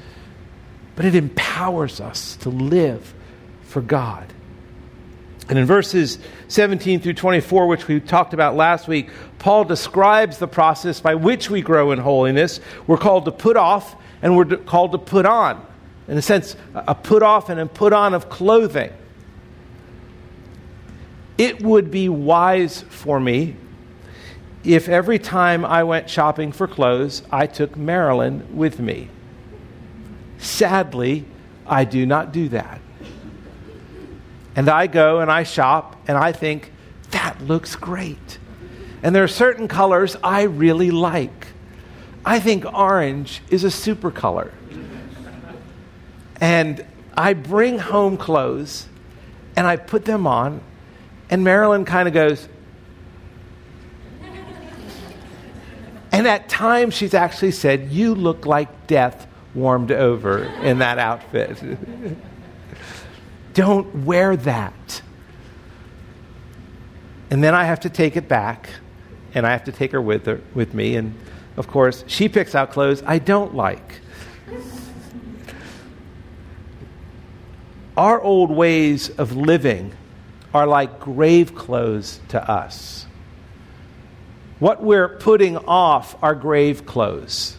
but 0.97 1.05
it 1.05 1.15
empowers 1.15 2.01
us 2.01 2.37
to 2.37 2.51
live 2.51 3.15
for 3.63 3.81
God. 3.81 4.33
And 5.49 5.59
in 5.59 5.65
verses 5.65 6.19
17 6.49 7.01
through 7.01 7.15
24, 7.15 7.67
which 7.67 7.89
we 7.89 7.99
talked 7.99 8.35
about 8.35 8.55
last 8.55 8.87
week, 8.87 9.11
Paul 9.41 9.65
describes 9.65 10.39
the 10.39 10.47
process 10.47 11.01
by 11.01 11.17
which 11.17 11.51
we 11.51 11.61
grow 11.61 11.91
in 11.91 11.99
holiness. 11.99 12.61
We're 12.87 12.99
called 12.99 13.25
to 13.25 13.33
put 13.33 13.57
off 13.57 13.97
and 14.23 14.37
we're 14.37 14.57
called 14.57 14.93
to 14.93 14.99
put 14.99 15.27
on. 15.27 15.67
In 16.07 16.17
a 16.17 16.23
sense, 16.23 16.55
a 16.75 16.95
put 16.95 17.23
off 17.23 17.49
and 17.49 17.59
a 17.59 17.67
put 17.67 17.93
on 17.93 18.15
of 18.15 18.29
clothing. 18.29 18.93
It 21.37 21.63
would 21.63 21.91
be 21.91 22.09
wise 22.09 22.83
for 22.83 23.19
me 23.19 23.57
if 24.64 24.88
every 24.88 25.19
time 25.19 25.64
I 25.64 25.85
went 25.85 26.11
shopping 26.11 26.52
for 26.52 26.67
clothes, 26.67 27.23
I 27.31 27.47
took 27.47 27.76
Marilyn 27.76 28.57
with 28.57 28.79
me. 28.79 29.09
Sadly, 30.38 31.25
I 31.67 31.85
do 31.85 32.05
not 32.05 32.33
do 32.33 32.49
that. 32.50 32.81
And 34.57 34.69
I 34.69 34.87
go 34.87 35.21
and 35.21 35.31
I 35.31 35.45
shop 35.45 35.97
and 36.07 36.19
I 36.19 36.33
think, 36.33 36.73
that 37.11 37.40
looks 37.43 37.75
great. 37.75 38.38
And 39.02 39.14
there 39.14 39.25
are 39.25 39.29
certain 39.29 39.67
colors 39.67 40.17
I 40.23 40.43
really 40.43 40.90
like. 40.90 41.49
I 42.25 42.38
think 42.38 42.64
orange 42.64 43.43
is 43.50 43.64
a 43.64 43.71
super 43.71 44.11
color. 44.11 44.52
And 46.40 46.85
I 47.17 47.35
bring 47.35 47.79
home 47.79 48.17
clothes 48.17 48.87
and 49.57 49.67
I 49.67 49.76
put 49.76 50.05
them 50.05 50.26
on, 50.26 50.61
and 51.29 51.43
Marilyn 51.45 51.85
kind 51.85 52.07
of 52.07 52.14
goes, 52.14 52.49
And 56.12 56.26
at 56.26 56.49
times 56.49 56.95
she's 56.95 57.14
actually 57.14 57.52
said, 57.52 57.90
You 57.93 58.14
look 58.14 58.47
like 58.47 58.87
death 58.87 59.26
warmed 59.55 59.93
over 59.93 60.45
in 60.45 60.79
that 60.79 60.99
outfit. 60.99 61.62
Don't 63.55 64.05
wear 64.05 64.37
that. 64.37 65.02
And 67.31 67.43
then 67.45 67.55
I 67.55 67.64
have 67.64 67.81
to 67.81 67.90
take 67.90 68.17
it 68.17 68.29
back, 68.29 68.69
and 69.35 69.47
I 69.47 69.52
have 69.52 69.64
to 69.64 69.73
take 69.73 69.93
her 69.93 70.00
with, 70.00 70.26
her 70.26 70.40
with 70.55 70.75
me. 70.75 70.97
And 70.97 71.14
of 71.57 71.69
course, 71.69 72.05
she 72.07 72.29
picks 72.29 72.55
out 72.55 72.73
clothes 72.73 73.02
I 73.07 73.19
don't 73.19 73.55
like. 73.55 74.00
Our 77.97 78.21
old 78.21 78.50
ways 78.50 79.11
of 79.11 79.37
living 79.37 79.93
are 80.55 80.67
like 80.67 81.00
grave 81.00 81.55
clothes 81.55 82.21
to 82.29 82.50
us. 82.50 83.07
What 84.61 84.83
we're 84.83 85.09
putting 85.09 85.57
off 85.57 86.23
are 86.23 86.35
grave 86.35 86.87
clothes, 86.87 87.57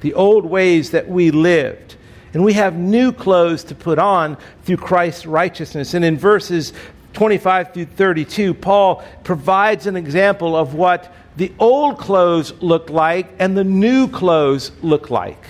the 0.00 0.14
old 0.14 0.46
ways 0.46 0.92
that 0.92 1.08
we 1.08 1.30
lived. 1.32 1.96
And 2.32 2.44
we 2.44 2.52
have 2.54 2.76
new 2.76 3.12
clothes 3.12 3.64
to 3.64 3.74
put 3.74 3.98
on 3.98 4.36
through 4.62 4.76
Christ's 4.76 5.26
righteousness. 5.26 5.94
And 5.94 6.04
in 6.04 6.16
verses 6.16 6.72
25 7.14 7.74
through 7.74 7.86
32, 7.86 8.54
Paul 8.54 9.02
provides 9.24 9.86
an 9.86 9.96
example 9.96 10.54
of 10.54 10.74
what 10.74 11.12
the 11.36 11.52
old 11.58 11.98
clothes 11.98 12.52
look 12.60 12.90
like 12.90 13.28
and 13.38 13.56
the 13.56 13.64
new 13.64 14.08
clothes 14.08 14.70
look 14.82 15.10
like. 15.10 15.44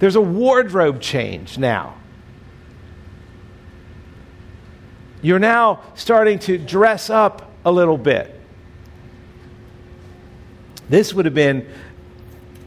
There's 0.00 0.16
a 0.16 0.20
wardrobe 0.20 1.00
change 1.00 1.58
now. 1.58 1.94
You're 5.22 5.38
now 5.38 5.80
starting 5.94 6.38
to 6.40 6.58
dress 6.58 7.10
up 7.10 7.50
a 7.64 7.70
little 7.70 7.98
bit. 7.98 8.39
This 10.90 11.14
would 11.14 11.24
have 11.24 11.34
been 11.34 11.68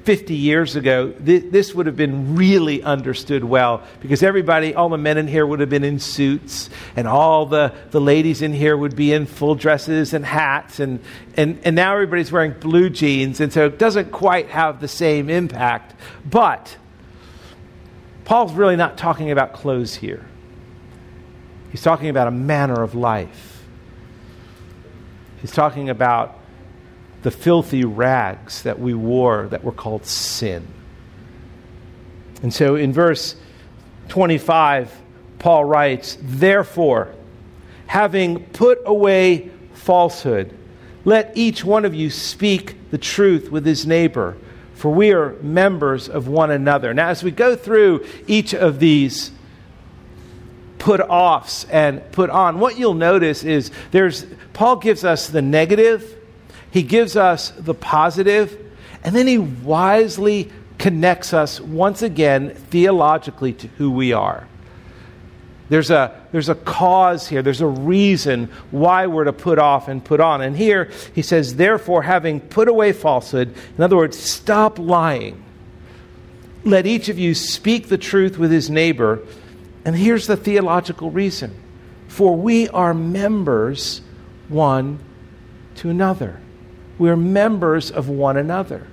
50 0.06 0.34
years 0.34 0.78
ago, 0.78 1.14
this 1.20 1.76
would 1.76 1.88
have 1.88 1.98
been 1.98 2.36
really 2.36 2.82
understood 2.82 3.44
well 3.44 3.84
because 4.00 4.24
everybody, 4.24 4.74
all 4.74 4.90
the 4.90 4.98
men 4.98 5.18
in 5.18 5.28
here 5.28 5.46
would 5.46 5.60
have 5.60 5.70
been 5.70 5.84
in 5.84 6.00
suits, 6.00 6.70
and 6.96 7.06
all 7.08 7.46
the, 7.46 7.74
the 7.92 8.02
ladies 8.02 8.42
in 8.42 8.54
here 8.54 8.76
would 8.76 8.96
be 8.96 9.14
in 9.14 9.26
full 9.26 9.56
dresses 9.56 10.14
and 10.14 10.26
hats, 10.26 10.80
and, 10.80 11.02
and, 11.36 11.60
and 11.64 11.76
now 11.76 11.94
everybody's 11.94 12.32
wearing 12.32 12.54
blue 12.54 12.90
jeans, 12.90 13.40
and 13.40 13.52
so 13.52 13.66
it 13.66 13.78
doesn't 13.78 14.12
quite 14.12 14.48
have 14.50 14.80
the 14.80 14.90
same 14.90 15.30
impact. 15.30 15.94
But 16.26 16.78
Paul's 18.24 18.54
really 18.54 18.78
not 18.78 18.98
talking 18.98 19.32
about 19.32 19.54
clothes 19.54 19.96
here. 19.96 20.26
He's 21.72 21.82
talking 21.82 22.08
about 22.08 22.28
a 22.28 22.32
manner 22.32 22.84
of 22.84 22.96
life. 22.96 23.64
He's 25.42 25.52
talking 25.52 25.90
about 25.90 26.40
the 27.24 27.32
filthy 27.32 27.84
rags 27.86 28.64
that 28.64 28.80
we 28.80 28.94
wore 28.94 29.48
that 29.48 29.64
were 29.64 29.72
called 29.72 30.06
sin. 30.06 30.68
And 32.42 32.54
so 32.54 32.76
in 32.76 32.92
verse 32.94 33.36
25, 34.10 34.94
Paul 35.40 35.66
writes, 35.66 36.18
Therefore, 36.22 37.16
having 37.88 38.44
put 38.48 38.80
away 38.86 39.50
falsehood, 39.74 40.58
let 41.06 41.36
each 41.36 41.64
one 41.64 41.86
of 41.86 41.96
you 41.96 42.10
speak 42.10 42.92
the 42.92 42.98
truth 42.98 43.50
with 43.50 43.66
his 43.66 43.86
neighbor, 43.86 44.38
for 44.74 44.94
we 44.94 45.12
are 45.14 45.34
members 45.42 46.10
of 46.10 46.28
one 46.28 46.52
another. 46.52 46.94
Now, 46.94 47.10
as 47.10 47.24
we 47.24 47.32
go 47.32 47.56
through 47.56 48.06
each 48.28 48.54
of 48.54 48.80
these 48.80 49.32
put 50.80 51.00
offs 51.00 51.64
and 51.66 52.12
put 52.12 52.30
on, 52.30 52.60
what 52.60 52.78
you'll 52.78 52.94
notice 52.94 53.44
is 53.46 53.72
there's 53.92 54.26
Paul 54.52 54.78
gives 54.78 55.06
us 55.06 55.28
the 55.28 55.42
negative, 55.42 56.18
he 56.74 56.82
gives 56.82 57.16
us 57.16 57.52
the 57.52 57.76
positive, 57.76 58.60
and 59.04 59.16
then 59.16 59.28
he 59.28 59.38
wisely 59.38 60.52
connects 60.80 61.32
us 61.32 61.62
once 61.62 62.02
again 62.02 62.50
theologically 62.50 63.54
to 63.54 63.68
who 63.68 63.92
we 63.92 64.12
are. 64.12 64.48
There's 65.70 65.92
a, 65.92 66.20
there's 66.32 66.50
a 66.50 66.56
cause 66.56 67.28
here, 67.28 67.44
there's 67.44 67.62
a 67.62 67.68
reason 67.68 68.46
why 68.72 69.06
we're 69.06 69.26
to 69.26 69.34
put 69.34 69.60
off 69.60 69.88
and 69.88 70.04
put 70.04 70.20
on. 70.20 70.42
And 70.42 70.58
here 70.58 70.90
he 71.14 71.22
says, 71.22 71.58
therefore, 71.58 72.02
having 72.02 72.40
put 72.40 72.68
away 72.68 72.92
falsehood, 72.92 73.54
in 73.78 73.84
other 73.84 73.96
words, 73.96 74.18
stop 74.18 74.80
lying. 74.80 75.44
Let 76.64 76.88
each 76.88 77.08
of 77.08 77.20
you 77.20 77.36
speak 77.36 77.88
the 77.88 78.00
truth 78.00 78.40
with 78.40 78.52
his 78.52 78.72
neighbor. 78.72 79.20
And 79.86 79.96
here's 79.96 80.26
the 80.26 80.38
theological 80.38 81.12
reason 81.12 81.54
for 82.08 82.36
we 82.36 82.68
are 82.70 82.96
members 82.96 84.02
one 84.50 84.98
to 85.76 85.92
another. 85.92 86.40
We're 87.04 87.18
members 87.18 87.92
of 87.92 88.08
one 88.08 88.38
another. 88.38 88.88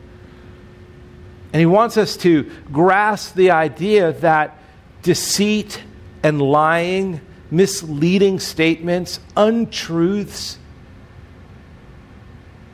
And 1.53 1.61
he 1.61 1.67
wants 1.67 1.97
us 1.97 2.17
to 2.17 2.51
grasp 2.73 3.37
the 3.37 3.53
idea 3.53 4.15
that 4.15 4.59
deceit 5.03 5.81
and 6.25 6.43
lying, 6.43 7.21
misleading 7.53 8.41
statements, 8.41 9.21
untruths 9.37 10.59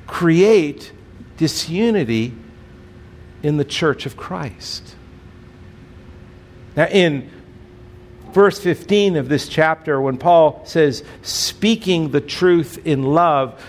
create 0.07 0.91
disunity 1.37 2.33
in 3.43 3.59
the 3.59 3.65
church 3.67 4.07
of 4.07 4.17
Christ. 4.17 4.97
Now, 6.75 6.87
in 6.87 7.31
verse 8.33 8.59
15 8.59 9.17
of 9.17 9.29
this 9.29 9.49
chapter, 9.49 10.01
when 10.01 10.17
Paul 10.17 10.63
says, 10.65 11.05
speaking 11.21 12.13
the 12.13 12.23
truth 12.23 12.79
in 12.87 13.03
love, 13.03 13.63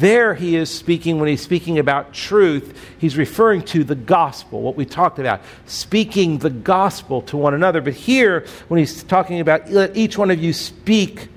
there 0.00 0.34
he 0.34 0.56
is 0.56 0.70
speaking, 0.70 1.20
when 1.20 1.28
he's 1.28 1.42
speaking 1.42 1.78
about 1.78 2.14
truth, 2.14 2.76
he's 2.98 3.18
referring 3.18 3.62
to 3.62 3.84
the 3.84 3.94
gospel, 3.94 4.62
what 4.62 4.74
we 4.74 4.86
talked 4.86 5.18
about, 5.18 5.42
speaking 5.66 6.38
the 6.38 6.48
gospel 6.48 7.20
to 7.22 7.36
one 7.36 7.52
another. 7.52 7.82
But 7.82 7.92
here, 7.92 8.46
when 8.68 8.78
he's 8.78 9.02
talking 9.02 9.40
about 9.40 9.70
let 9.70 9.96
each 9.96 10.16
one 10.16 10.30
of 10.30 10.42
you 10.42 10.54
speak 10.54 11.28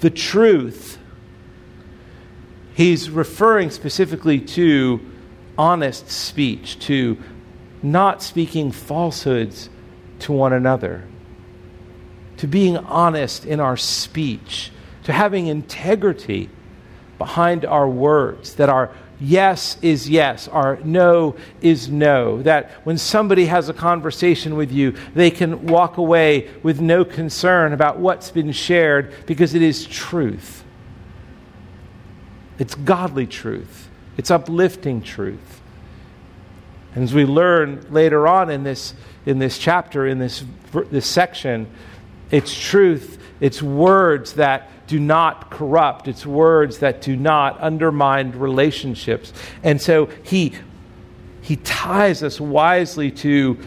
the 0.00 0.10
truth, 0.10 0.98
he's 2.74 3.10
referring 3.10 3.70
specifically 3.70 4.38
to 4.40 5.00
honest 5.58 6.08
speech, 6.08 6.78
to 6.86 7.18
not 7.82 8.22
speaking 8.22 8.70
falsehoods 8.70 9.68
to 10.20 10.32
one 10.32 10.52
another, 10.52 11.02
to 12.36 12.46
being 12.46 12.76
honest 12.76 13.44
in 13.44 13.58
our 13.58 13.76
speech, 13.76 14.70
to 15.02 15.12
having 15.12 15.48
integrity 15.48 16.50
behind 17.18 17.64
our 17.64 17.88
words, 17.88 18.54
that 18.54 18.68
our 18.68 18.90
yes 19.20 19.78
is 19.82 20.08
yes, 20.08 20.48
our 20.48 20.78
no 20.84 21.36
is 21.60 21.88
no. 21.88 22.42
That 22.42 22.70
when 22.84 22.98
somebody 22.98 23.46
has 23.46 23.68
a 23.68 23.74
conversation 23.74 24.56
with 24.56 24.70
you, 24.70 24.94
they 25.14 25.30
can 25.30 25.66
walk 25.66 25.96
away 25.96 26.50
with 26.62 26.80
no 26.80 27.04
concern 27.04 27.72
about 27.72 27.98
what's 27.98 28.30
been 28.30 28.52
shared 28.52 29.12
because 29.26 29.54
it 29.54 29.62
is 29.62 29.86
truth. 29.86 30.64
It's 32.58 32.74
godly 32.74 33.26
truth, 33.26 33.88
it's 34.16 34.30
uplifting 34.30 35.02
truth. 35.02 35.60
And 36.94 37.04
as 37.04 37.12
we 37.12 37.26
learn 37.26 37.86
later 37.90 38.26
on 38.26 38.48
in 38.48 38.64
this, 38.64 38.94
in 39.26 39.38
this 39.38 39.58
chapter, 39.58 40.06
in 40.06 40.18
this, 40.18 40.42
this 40.90 41.06
section, 41.06 41.66
it's 42.30 42.58
truth, 42.58 43.22
it's 43.38 43.62
words 43.62 44.32
that 44.34 44.70
do 44.86 45.00
not 45.00 45.50
corrupt. 45.50 46.08
It's 46.08 46.24
words 46.24 46.78
that 46.78 47.02
do 47.02 47.16
not 47.16 47.60
undermine 47.60 48.32
relationships. 48.32 49.32
And 49.62 49.80
so 49.80 50.06
he, 50.22 50.54
he 51.42 51.56
ties 51.56 52.22
us 52.22 52.40
wisely 52.40 53.10
to 53.12 53.58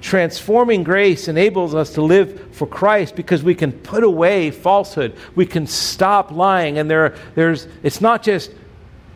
transforming 0.00 0.82
grace 0.82 1.28
enables 1.28 1.74
us 1.74 1.94
to 1.94 2.02
live 2.02 2.54
for 2.54 2.66
Christ 2.66 3.14
because 3.14 3.42
we 3.42 3.54
can 3.54 3.72
put 3.72 4.02
away 4.02 4.50
falsehood. 4.50 5.16
We 5.34 5.46
can 5.46 5.66
stop 5.66 6.30
lying. 6.32 6.78
And 6.78 6.90
there, 6.90 7.14
there's, 7.34 7.68
it's 7.82 8.00
not 8.00 8.22
just 8.22 8.50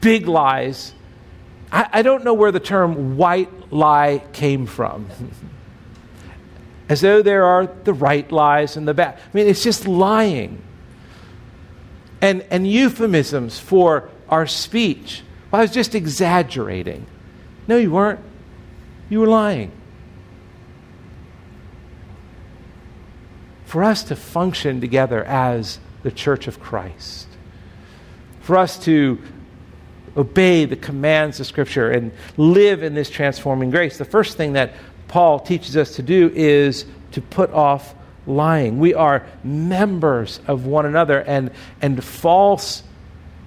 big 0.01 0.29
lies. 0.29 0.95
I, 1.73 1.89
I 1.93 2.03
don't 2.03 2.25
know 2.25 2.35
where 2.35 2.53
the 2.53 2.61
term 2.61 3.17
white 3.17 3.73
lie 3.73 4.23
came 4.33 4.67
from. 4.67 5.09
As 6.89 7.01
though 7.01 7.21
there 7.21 7.45
are 7.45 7.67
the 7.67 7.93
right 7.93 8.31
lies 8.31 8.77
and 8.77 8.87
the 8.87 8.95
bad. 8.95 9.19
I 9.19 9.37
mean, 9.37 9.49
it's 9.49 9.65
just 9.65 9.89
lying 9.89 10.63
and, 12.21 12.45
and 12.51 12.67
euphemisms 12.67 13.59
for 13.59 14.09
our 14.29 14.47
speech. 14.47 15.23
Well, 15.51 15.61
I 15.61 15.65
was 15.65 15.73
just 15.73 15.95
exaggerating. 15.95 17.07
No, 17.69 17.77
you 17.77 17.91
weren't. 17.91 18.21
You 19.09 19.21
were 19.21 19.27
lying. 19.27 19.73
For 23.65 23.83
us 23.83 24.05
to 24.05 24.17
function 24.17 24.81
together 24.81 25.25
as 25.25 25.79
the 26.03 26.11
church 26.11 26.47
of 26.47 26.61
Christ, 26.61 27.27
for 28.41 28.57
us 28.57 28.79
to 28.85 29.19
obey 30.17 30.65
the 30.65 30.77
commands 30.77 31.41
of 31.41 31.47
Scripture 31.47 31.91
and 31.91 32.13
live 32.37 32.83
in 32.83 32.95
this 32.95 33.11
transforming 33.11 33.71
grace, 33.71 33.99
the 33.99 34.05
first 34.05 34.37
thing 34.37 34.55
that 34.55 34.73
Paul 35.09 35.41
teaches 35.41 35.77
us 35.77 35.97
to 35.97 36.03
do 36.03 36.31
is 36.35 36.87
to 37.13 37.21
put 37.21 37.51
off 37.53 37.95
lying. 38.27 38.79
We 38.79 38.95
are 38.95 39.27
members 39.45 40.41
of 40.47 40.67
one 40.67 40.87
another, 40.87 41.21
and, 41.21 41.51
and 41.81 42.03
false 42.03 42.83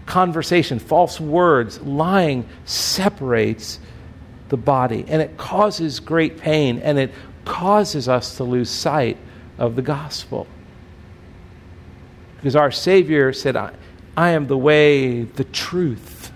conversation, 0.05 0.79
false 0.79 1.19
words, 1.19 1.79
lying 1.81 2.47
separates 2.65 3.79
the 4.49 4.57
body, 4.57 5.05
and 5.07 5.21
it 5.21 5.37
causes 5.37 5.99
great 5.99 6.37
pain, 6.37 6.79
and 6.79 6.97
it 6.97 7.11
causes 7.45 8.09
us 8.09 8.37
to 8.37 8.43
lose 8.43 8.69
sight 8.69 9.17
of 9.57 9.75
the 9.75 9.81
gospel. 9.81 10.47
Because 12.37 12.55
our 12.55 12.71
Savior 12.71 13.33
said, 13.33 13.55
I, 13.55 13.73
I 14.15 14.29
am 14.29 14.47
the 14.47 14.57
way, 14.57 15.23
the 15.23 15.43
truth, 15.43 16.31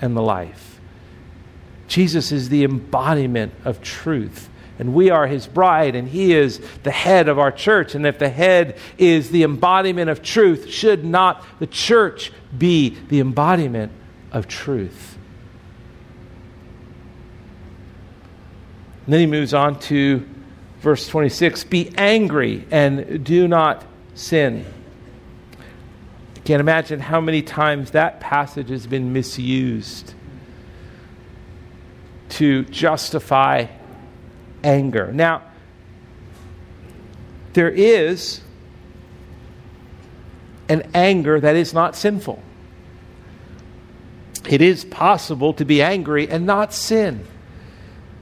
and 0.00 0.16
the 0.16 0.22
life. 0.22 0.80
Jesus 1.88 2.32
is 2.32 2.48
the 2.48 2.64
embodiment 2.64 3.52
of 3.64 3.82
truth 3.82 4.48
and 4.80 4.94
we 4.94 5.10
are 5.10 5.26
his 5.26 5.46
bride, 5.46 5.94
and 5.94 6.08
he 6.08 6.32
is 6.32 6.58
the 6.84 6.90
head 6.90 7.28
of 7.28 7.38
our 7.38 7.52
church. 7.52 7.94
And 7.94 8.06
if 8.06 8.18
the 8.18 8.30
head 8.30 8.78
is 8.96 9.28
the 9.28 9.42
embodiment 9.42 10.08
of 10.08 10.22
truth, 10.22 10.70
should 10.70 11.04
not 11.04 11.44
the 11.58 11.66
church 11.66 12.32
be 12.56 12.96
the 13.08 13.20
embodiment 13.20 13.92
of 14.32 14.48
truth? 14.48 15.18
And 19.04 19.12
then 19.12 19.20
he 19.20 19.26
moves 19.26 19.52
on 19.52 19.78
to 19.80 20.26
verse 20.78 21.06
26 21.08 21.64
Be 21.64 21.92
angry 21.98 22.66
and 22.70 23.22
do 23.22 23.46
not 23.46 23.84
sin. 24.14 24.64
I 26.36 26.40
can't 26.40 26.60
imagine 26.60 27.00
how 27.00 27.20
many 27.20 27.42
times 27.42 27.90
that 27.90 28.20
passage 28.20 28.70
has 28.70 28.86
been 28.86 29.12
misused 29.12 30.14
to 32.30 32.64
justify 32.64 33.66
anger. 34.62 35.12
Now, 35.12 35.42
there 37.52 37.70
is 37.70 38.40
an 40.68 40.88
anger 40.94 41.40
that 41.40 41.56
is 41.56 41.74
not 41.74 41.96
sinful. 41.96 42.42
It 44.48 44.62
is 44.62 44.84
possible 44.84 45.52
to 45.54 45.64
be 45.64 45.82
angry 45.82 46.28
and 46.28 46.46
not 46.46 46.72
sin. 46.72 47.26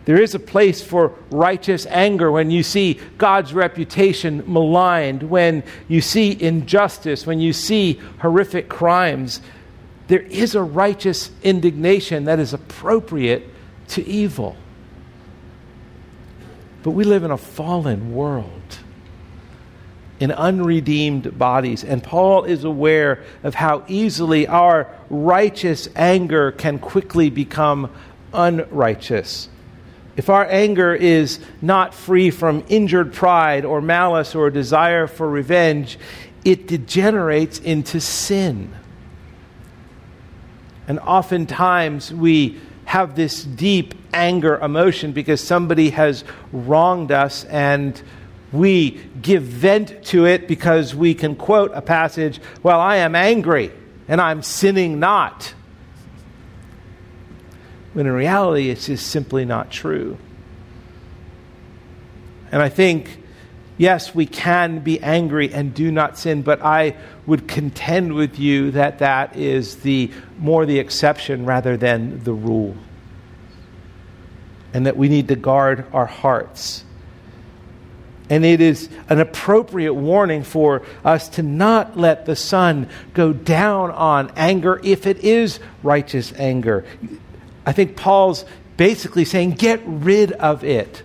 There 0.06 0.20
is 0.20 0.34
a 0.34 0.38
place 0.38 0.82
for 0.82 1.12
righteous 1.30 1.84
anger 1.84 2.32
when 2.32 2.50
you 2.50 2.62
see 2.62 2.98
God's 3.18 3.52
reputation 3.52 4.42
maligned, 4.46 5.22
when 5.22 5.62
you 5.86 6.00
see 6.00 6.40
injustice, 6.42 7.26
when 7.26 7.40
you 7.40 7.52
see 7.52 8.00
horrific 8.20 8.70
crimes. 8.70 9.42
There 10.06 10.22
is 10.22 10.54
a 10.54 10.62
righteous 10.62 11.30
indignation 11.42 12.24
that 12.24 12.38
is 12.38 12.54
appropriate 12.54 13.44
to 13.88 14.06
evil. 14.06 14.56
But 16.82 16.92
we 16.92 17.04
live 17.04 17.24
in 17.24 17.30
a 17.30 17.36
fallen 17.36 18.14
world. 18.14 18.78
in 20.20 20.32
unredeemed 20.32 21.38
bodies. 21.38 21.84
And 21.84 22.02
Paul 22.02 22.44
is 22.44 22.64
aware 22.64 23.22
of 23.42 23.54
how 23.54 23.84
easily 23.88 24.46
our 24.46 24.92
righteous 25.10 25.88
anger 25.94 26.52
can 26.52 26.78
quickly 26.78 27.30
become 27.30 27.90
unrighteous. 28.32 29.48
If 30.16 30.28
our 30.28 30.44
anger 30.46 30.94
is 30.94 31.38
not 31.62 31.94
free 31.94 32.30
from 32.30 32.64
injured 32.68 33.12
pride 33.12 33.64
or 33.64 33.80
malice 33.80 34.34
or 34.34 34.50
desire 34.50 35.06
for 35.06 35.28
revenge, 35.28 35.98
it 36.44 36.66
degenerates 36.66 37.60
into 37.60 38.00
sin. 38.00 38.74
And 40.88 40.98
oftentimes 40.98 42.12
we 42.12 42.60
have 42.86 43.14
this 43.14 43.44
deep 43.44 43.94
anger 44.12 44.58
emotion 44.58 45.12
because 45.12 45.40
somebody 45.40 45.90
has 45.90 46.24
wronged 46.52 47.12
us 47.12 47.44
and 47.44 48.00
we 48.52 48.90
give 49.20 49.42
vent 49.42 50.04
to 50.06 50.26
it 50.26 50.48
because 50.48 50.94
we 50.94 51.14
can 51.14 51.36
quote 51.36 51.70
a 51.74 51.82
passage, 51.82 52.40
Well, 52.62 52.80
I 52.80 52.96
am 52.96 53.14
angry 53.14 53.72
and 54.06 54.20
I'm 54.20 54.42
sinning 54.42 54.98
not. 54.98 55.54
When 57.92 58.06
in 58.06 58.12
reality, 58.12 58.70
it's 58.70 58.86
just 58.86 59.08
simply 59.08 59.44
not 59.44 59.70
true. 59.70 60.18
And 62.50 62.62
I 62.62 62.68
think, 62.68 63.22
yes, 63.76 64.14
we 64.14 64.24
can 64.24 64.80
be 64.80 65.00
angry 65.00 65.52
and 65.52 65.74
do 65.74 65.90
not 65.90 66.18
sin, 66.18 66.42
but 66.42 66.62
I 66.62 66.96
would 67.26 67.48
contend 67.48 68.14
with 68.14 68.38
you 68.38 68.70
that 68.70 69.00
that 69.00 69.36
is 69.36 69.76
the 69.76 70.10
more 70.38 70.64
the 70.64 70.78
exception 70.78 71.44
rather 71.44 71.76
than 71.76 72.24
the 72.24 72.32
rule. 72.32 72.74
And 74.78 74.86
that 74.86 74.96
we 74.96 75.08
need 75.08 75.26
to 75.26 75.34
guard 75.34 75.86
our 75.92 76.06
hearts 76.06 76.84
and 78.30 78.44
it 78.44 78.60
is 78.60 78.88
an 79.08 79.20
appropriate 79.20 79.94
warning 79.94 80.42
for 80.42 80.82
us 81.04 81.28
to 81.30 81.42
not 81.42 81.96
let 81.96 82.26
the 82.26 82.36
sun 82.36 82.88
go 83.14 83.32
down 83.32 83.90
on 83.90 84.30
anger 84.36 84.80
if 84.84 85.06
it 85.06 85.18
is 85.18 85.60
righteous 85.82 86.32
anger. 86.36 86.84
I 87.64 87.72
think 87.72 87.96
Paul's 87.96 88.44
basically 88.76 89.24
saying, 89.24 89.52
get 89.52 89.80
rid 89.84 90.32
of 90.32 90.62
it. 90.62 91.02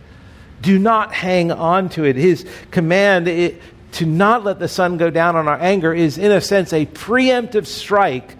Do 0.61 0.77
not 0.77 1.13
hang 1.13 1.51
on 1.51 1.89
to 1.89 2.03
it. 2.03 2.15
His 2.15 2.45
command 2.71 3.27
it, 3.27 3.61
to 3.93 4.05
not 4.05 4.43
let 4.43 4.59
the 4.59 4.67
sun 4.67 4.97
go 4.97 5.09
down 5.09 5.35
on 5.35 5.47
our 5.47 5.59
anger 5.59 5.93
is, 5.93 6.17
in 6.17 6.31
a 6.31 6.41
sense, 6.41 6.73
a 6.73 6.85
preemptive 6.85 7.67
strike 7.67 8.35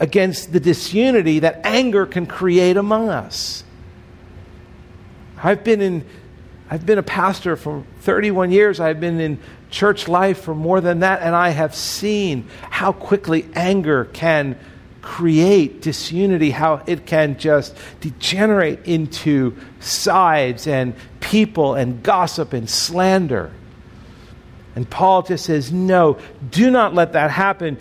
against 0.00 0.52
the 0.52 0.60
disunity 0.60 1.40
that 1.40 1.60
anger 1.64 2.06
can 2.06 2.24
create 2.26 2.76
among 2.76 3.10
us. 3.10 3.64
I've 5.42 5.64
been 5.64 5.80
in 5.80 6.04
I've 6.70 6.86
been 6.86 6.98
a 6.98 7.02
pastor 7.02 7.54
for 7.56 7.84
31 8.00 8.50
years. 8.50 8.80
I've 8.80 8.98
been 8.98 9.20
in 9.20 9.38
church 9.70 10.08
life 10.08 10.40
for 10.40 10.54
more 10.54 10.80
than 10.80 11.00
that, 11.00 11.20
and 11.20 11.34
I 11.34 11.50
have 11.50 11.74
seen 11.74 12.48
how 12.70 12.92
quickly 12.92 13.46
anger 13.54 14.06
can 14.06 14.58
create 15.02 15.82
disunity, 15.82 16.50
how 16.50 16.82
it 16.86 17.04
can 17.04 17.36
just 17.36 17.76
degenerate 18.00 18.86
into 18.86 19.54
sides 19.80 20.66
and 20.66 20.94
people 21.20 21.74
and 21.74 22.02
gossip 22.02 22.54
and 22.54 22.70
slander. 22.70 23.50
And 24.74 24.88
Paul 24.88 25.22
just 25.22 25.44
says, 25.44 25.70
No, 25.70 26.18
do 26.50 26.70
not 26.70 26.94
let 26.94 27.12
that 27.12 27.30
happen. 27.30 27.76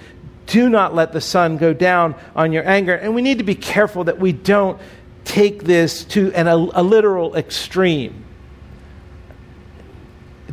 Do 0.47 0.69
not 0.69 0.93
let 0.93 1.13
the 1.13 1.21
sun 1.21 1.55
go 1.55 1.73
down 1.73 2.15
on 2.35 2.51
your 2.51 2.67
anger. 2.67 2.93
And 2.93 3.15
we 3.15 3.21
need 3.21 3.37
to 3.37 3.45
be 3.45 3.55
careful 3.55 4.03
that 4.05 4.19
we 4.19 4.33
don't 4.33 4.81
take 5.25 5.63
this 5.63 6.03
to 6.05 6.33
an, 6.33 6.47
a, 6.47 6.55
a 6.55 6.83
literal 6.83 7.35
extreme 7.35 8.25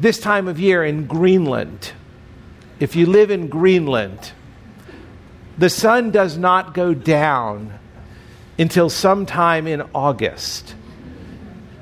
this 0.01 0.19
time 0.19 0.47
of 0.47 0.61
year 0.61 0.85
in 0.85 1.07
Greenland, 1.07 1.93
if 2.79 2.95
you 2.95 3.07
live 3.07 3.31
in 3.31 3.49
Greenland, 3.49 4.33
the 5.57 5.69
sun 5.69 6.13
does 6.13 6.39
not 6.39 6.73
go 6.73 6.95
down 6.95 7.79
until 8.59 8.89
sometime 8.89 9.67
in 9.67 9.83
August. 9.95 10.75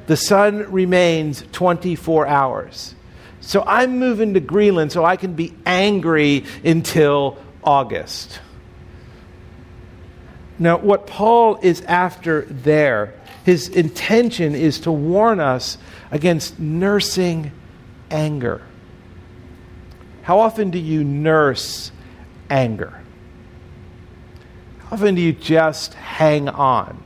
The 0.06 0.16
sun 0.16 0.70
remains 0.72 1.44
24 1.52 2.26
hours. 2.26 2.94
So 3.40 3.62
I'm 3.66 3.98
moving 3.98 4.34
to 4.34 4.40
Greenland 4.40 4.92
so 4.92 5.04
I 5.04 5.16
can 5.16 5.34
be 5.34 5.54
angry 5.66 6.44
until 6.64 7.36
August. 7.62 8.40
Now, 10.58 10.78
what 10.78 11.06
Paul 11.06 11.58
is 11.62 11.82
after 11.82 12.42
there, 12.42 13.14
his 13.44 13.68
intention 13.68 14.54
is 14.54 14.80
to 14.80 14.92
warn 14.92 15.38
us 15.38 15.76
against 16.10 16.58
nursing 16.58 17.52
anger? 18.10 18.62
How 20.22 20.40
often 20.40 20.70
do 20.70 20.78
you 20.78 21.04
nurse 21.04 21.92
anger? 22.48 23.00
How 24.78 24.94
often 24.94 25.14
do 25.14 25.20
you 25.20 25.32
just 25.32 25.94
hang 25.94 26.48
on? 26.48 27.02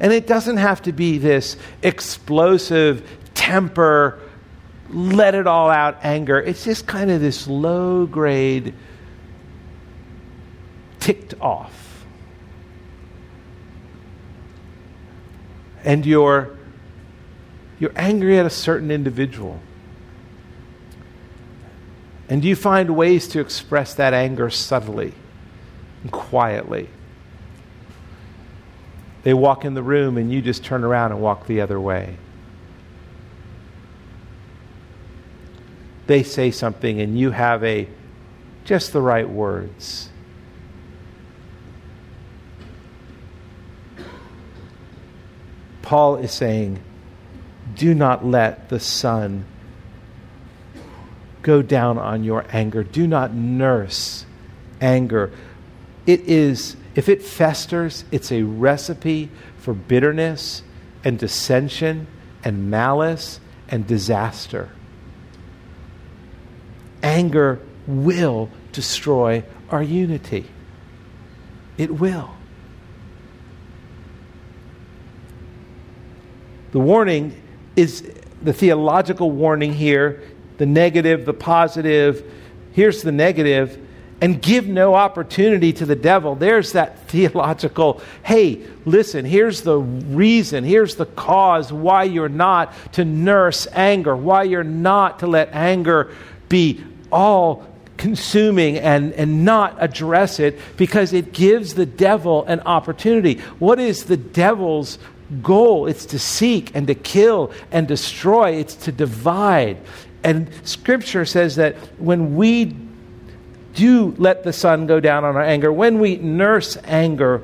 And 0.00 0.12
it 0.12 0.26
doesn't 0.26 0.56
have 0.56 0.82
to 0.82 0.92
be 0.92 1.18
this 1.18 1.56
explosive 1.82 3.08
temper, 3.34 4.20
let 4.90 5.34
it 5.34 5.46
all 5.46 5.70
out 5.70 5.98
anger. 6.02 6.40
It's 6.40 6.64
just 6.64 6.86
kind 6.86 7.10
of 7.10 7.20
this 7.20 7.46
low 7.46 8.06
grade, 8.06 8.74
ticked 10.98 11.34
off. 11.40 11.85
And 15.86 16.04
you're, 16.04 16.50
you're 17.78 17.92
angry 17.96 18.38
at 18.38 18.44
a 18.44 18.50
certain 18.50 18.90
individual. 18.90 19.60
And 22.28 22.44
you 22.44 22.56
find 22.56 22.96
ways 22.96 23.28
to 23.28 23.40
express 23.40 23.94
that 23.94 24.12
anger 24.12 24.50
subtly 24.50 25.14
and 26.02 26.10
quietly? 26.10 26.88
They 29.22 29.32
walk 29.32 29.64
in 29.64 29.74
the 29.74 29.82
room 29.82 30.18
and 30.18 30.32
you 30.32 30.42
just 30.42 30.64
turn 30.64 30.84
around 30.84 31.12
and 31.12 31.20
walk 31.20 31.46
the 31.46 31.60
other 31.60 31.80
way. 31.80 32.16
They 36.08 36.22
say 36.22 36.50
something 36.50 37.00
and 37.00 37.18
you 37.18 37.30
have 37.30 37.62
a 37.64 37.88
just 38.64 38.92
the 38.92 39.00
right 39.00 39.28
words. 39.28 40.10
Paul 45.86 46.16
is 46.16 46.32
saying, 46.32 46.80
do 47.76 47.94
not 47.94 48.26
let 48.26 48.70
the 48.70 48.80
sun 48.80 49.44
go 51.42 51.62
down 51.62 51.96
on 51.96 52.24
your 52.24 52.44
anger. 52.50 52.82
Do 52.82 53.06
not 53.06 53.32
nurse 53.32 54.26
anger. 54.80 55.30
It 56.04 56.22
is, 56.22 56.76
if 56.96 57.08
it 57.08 57.22
festers, 57.22 58.04
it's 58.10 58.32
a 58.32 58.42
recipe 58.42 59.30
for 59.58 59.74
bitterness 59.74 60.64
and 61.04 61.20
dissension 61.20 62.08
and 62.42 62.68
malice 62.68 63.38
and 63.68 63.86
disaster. 63.86 64.70
Anger 67.00 67.60
will 67.86 68.50
destroy 68.72 69.44
our 69.70 69.84
unity. 69.84 70.46
It 71.78 71.92
will. 71.92 72.35
The 76.72 76.80
warning 76.80 77.40
is 77.76 78.02
the 78.42 78.52
theological 78.52 79.30
warning 79.30 79.72
here 79.72 80.22
the 80.58 80.66
negative, 80.66 81.26
the 81.26 81.34
positive. 81.34 82.32
Here's 82.72 83.02
the 83.02 83.12
negative, 83.12 83.78
and 84.20 84.40
give 84.40 84.66
no 84.66 84.94
opportunity 84.94 85.72
to 85.74 85.86
the 85.86 85.96
devil. 85.96 86.34
There's 86.34 86.72
that 86.72 86.98
theological 87.08 88.00
hey, 88.22 88.66
listen, 88.84 89.24
here's 89.24 89.62
the 89.62 89.78
reason, 89.78 90.64
here's 90.64 90.96
the 90.96 91.06
cause 91.06 91.72
why 91.72 92.04
you're 92.04 92.28
not 92.28 92.72
to 92.92 93.04
nurse 93.04 93.66
anger, 93.72 94.16
why 94.16 94.44
you're 94.44 94.64
not 94.64 95.20
to 95.20 95.26
let 95.26 95.50
anger 95.52 96.12
be 96.48 96.82
all 97.12 97.66
consuming 97.96 98.78
and, 98.78 99.12
and 99.14 99.44
not 99.44 99.74
address 99.78 100.38
it 100.38 100.58
because 100.76 101.12
it 101.12 101.32
gives 101.32 101.74
the 101.74 101.86
devil 101.86 102.44
an 102.44 102.60
opportunity. 102.60 103.38
What 103.58 103.78
is 103.78 104.04
the 104.04 104.16
devil's 104.18 104.98
goal? 105.42 105.86
It's 105.86 106.06
to 106.06 106.18
seek 106.18 106.74
and 106.74 106.86
to 106.86 106.94
kill 106.94 107.52
and 107.70 107.86
destroy, 107.86 108.52
it's 108.52 108.74
to 108.76 108.92
divide. 108.92 109.78
And 110.22 110.50
Scripture 110.64 111.24
says 111.24 111.56
that 111.56 111.76
when 111.98 112.36
we 112.36 112.76
do 113.74 114.14
let 114.18 114.42
the 114.42 114.52
sun 114.52 114.86
go 114.86 115.00
down 115.00 115.24
on 115.24 115.36
our 115.36 115.42
anger, 115.42 115.72
when 115.72 115.98
we 115.98 116.16
nurse 116.16 116.76
anger, 116.84 117.42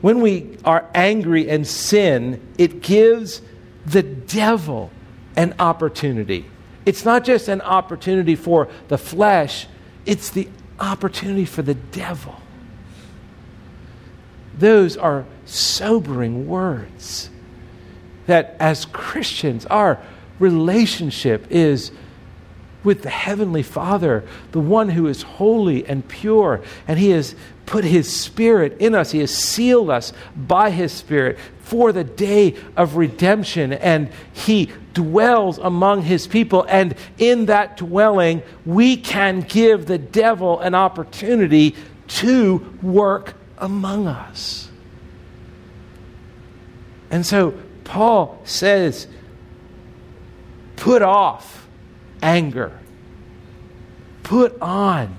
when 0.00 0.20
we 0.20 0.58
are 0.64 0.88
angry 0.94 1.48
and 1.48 1.66
sin, 1.66 2.40
it 2.58 2.80
gives 2.80 3.42
the 3.84 4.02
devil 4.02 4.90
an 5.36 5.54
opportunity. 5.58 6.46
It's 6.84 7.04
not 7.04 7.24
just 7.24 7.48
an 7.48 7.60
opportunity 7.60 8.36
for 8.36 8.68
the 8.88 8.98
flesh, 8.98 9.66
it's 10.04 10.30
the 10.30 10.48
opportunity 10.80 11.44
for 11.44 11.62
the 11.62 11.74
devil. 11.74 12.36
Those 14.58 14.96
are 14.96 15.26
sobering 15.46 16.46
words 16.46 17.30
that 18.26 18.56
as 18.60 18.84
Christians, 18.86 19.66
our 19.66 20.00
relationship 20.38 21.46
is 21.50 21.92
with 22.84 23.02
the 23.02 23.10
Heavenly 23.10 23.62
Father, 23.62 24.24
the 24.52 24.60
one 24.60 24.90
who 24.90 25.08
is 25.08 25.22
holy 25.22 25.86
and 25.86 26.06
pure. 26.06 26.62
And 26.86 26.98
He 26.98 27.10
has 27.10 27.34
put 27.64 27.84
His 27.84 28.14
Spirit 28.14 28.76
in 28.78 28.94
us, 28.94 29.10
He 29.10 29.18
has 29.20 29.34
sealed 29.34 29.90
us 29.90 30.12
by 30.36 30.70
His 30.70 30.92
Spirit 30.92 31.38
for 31.60 31.90
the 31.92 32.04
day 32.04 32.54
of 32.76 32.96
redemption. 32.96 33.72
And 33.72 34.10
He 34.32 34.70
dwells 34.94 35.58
among 35.58 36.02
His 36.02 36.26
people. 36.26 36.64
And 36.68 36.94
in 37.18 37.46
that 37.46 37.76
dwelling, 37.76 38.42
we 38.64 38.96
can 38.96 39.40
give 39.40 39.86
the 39.86 39.98
devil 39.98 40.60
an 40.60 40.74
opportunity 40.74 41.74
to 42.08 42.78
work 42.82 43.34
among 43.58 44.06
us. 44.06 44.68
And 47.16 47.24
so 47.24 47.54
Paul 47.84 48.38
says, 48.44 49.06
put 50.76 51.00
off 51.00 51.66
anger, 52.20 52.78
put 54.22 54.60
on 54.60 55.16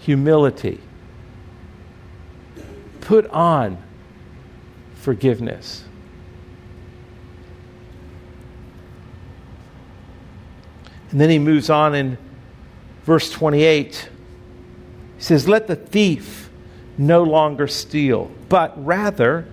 humility, 0.00 0.82
put 3.00 3.26
on 3.28 3.82
forgiveness. 4.96 5.82
And 11.10 11.18
then 11.18 11.30
he 11.30 11.38
moves 11.38 11.70
on 11.70 11.94
in 11.94 12.18
verse 13.04 13.30
28. 13.30 14.10
He 15.16 15.22
says, 15.22 15.48
Let 15.48 15.68
the 15.68 15.76
thief 15.76 16.50
no 16.98 17.22
longer 17.22 17.66
steal, 17.66 18.30
but 18.50 18.74
rather 18.84 19.48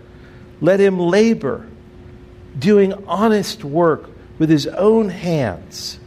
let 0.63 0.79
him 0.79 0.97
labor, 0.97 1.67
doing 2.57 2.93
honest 3.05 3.65
work 3.65 4.09
with 4.39 4.49
his 4.49 4.65
own 4.65 5.09
hands, 5.09 5.99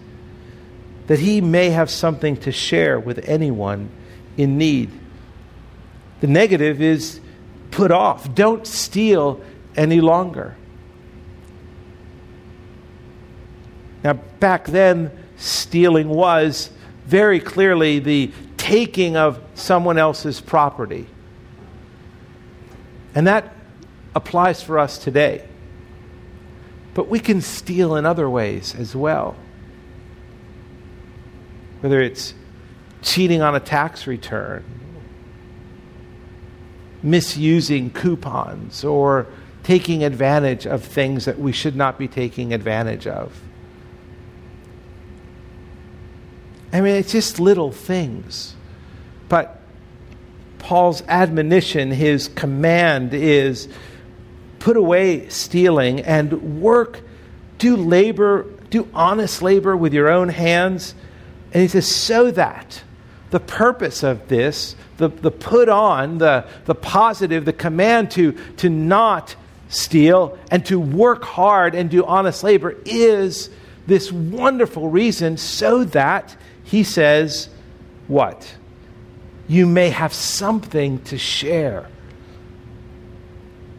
that 1.08 1.18
he 1.18 1.42
may 1.42 1.68
have 1.68 1.90
something 1.90 2.38
to 2.38 2.50
share 2.50 2.98
with 2.98 3.28
anyone 3.28 3.90
in 4.38 4.56
need. 4.56 4.90
The 6.20 6.26
negative 6.26 6.80
is 6.80 7.20
put 7.70 7.90
off. 7.90 8.34
Don't 8.34 8.66
steal 8.66 9.42
any 9.76 10.00
longer. 10.00 10.56
Now, 14.02 14.14
back 14.14 14.64
then, 14.64 15.10
stealing 15.36 16.08
was 16.08 16.70
very 17.04 17.40
clearly 17.40 17.98
the 17.98 18.32
taking 18.56 19.18
of 19.18 19.38
someone 19.54 19.98
else's 19.98 20.40
property. 20.40 21.06
And 23.14 23.26
that 23.26 23.52
applies 24.16 24.62
for 24.62 24.78
us 24.78 24.96
today. 24.96 25.44
But 26.94 27.08
we 27.08 27.20
can 27.20 27.42
steal 27.42 27.94
in 27.96 28.06
other 28.06 28.28
ways 28.28 28.74
as 28.74 28.96
well. 28.96 29.36
Whether 31.80 32.00
it's 32.00 32.32
cheating 33.02 33.42
on 33.42 33.54
a 33.54 33.60
tax 33.60 34.06
return, 34.06 34.64
misusing 37.02 37.90
coupons, 37.90 38.82
or 38.82 39.26
taking 39.62 40.02
advantage 40.02 40.66
of 40.66 40.82
things 40.82 41.26
that 41.26 41.38
we 41.38 41.52
should 41.52 41.76
not 41.76 41.98
be 41.98 42.08
taking 42.08 42.54
advantage 42.54 43.06
of. 43.06 43.38
I 46.72 46.80
mean, 46.80 46.94
it's 46.94 47.12
just 47.12 47.38
little 47.38 47.70
things. 47.70 48.54
But 49.28 49.60
Paul's 50.58 51.02
admonition, 51.02 51.90
his 51.90 52.28
command 52.28 53.12
is 53.12 53.68
put 54.66 54.76
away 54.76 55.28
stealing 55.28 56.00
and 56.00 56.60
work, 56.60 57.00
do 57.56 57.76
labor, 57.76 58.44
do 58.68 58.88
honest 58.92 59.40
labor 59.40 59.76
with 59.76 59.94
your 59.94 60.10
own 60.10 60.28
hands. 60.28 60.92
And 61.52 61.62
he 61.62 61.68
says, 61.68 61.86
so 61.86 62.32
that 62.32 62.82
the 63.30 63.38
purpose 63.38 64.02
of 64.02 64.26
this, 64.26 64.74
the, 64.96 65.06
the 65.06 65.30
put 65.30 65.68
on, 65.68 66.18
the, 66.18 66.48
the 66.64 66.74
positive, 66.74 67.44
the 67.44 67.52
command 67.52 68.10
to, 68.10 68.32
to 68.56 68.68
not 68.68 69.36
steal 69.68 70.36
and 70.50 70.66
to 70.66 70.80
work 70.80 71.22
hard 71.22 71.76
and 71.76 71.88
do 71.88 72.04
honest 72.04 72.42
labor 72.42 72.74
is 72.84 73.50
this 73.86 74.10
wonderful 74.10 74.88
reason 74.88 75.36
so 75.36 75.84
that, 75.84 76.36
he 76.64 76.82
says, 76.82 77.48
what? 78.08 78.52
You 79.46 79.64
may 79.64 79.90
have 79.90 80.12
something 80.12 81.02
to 81.04 81.18
share 81.18 81.86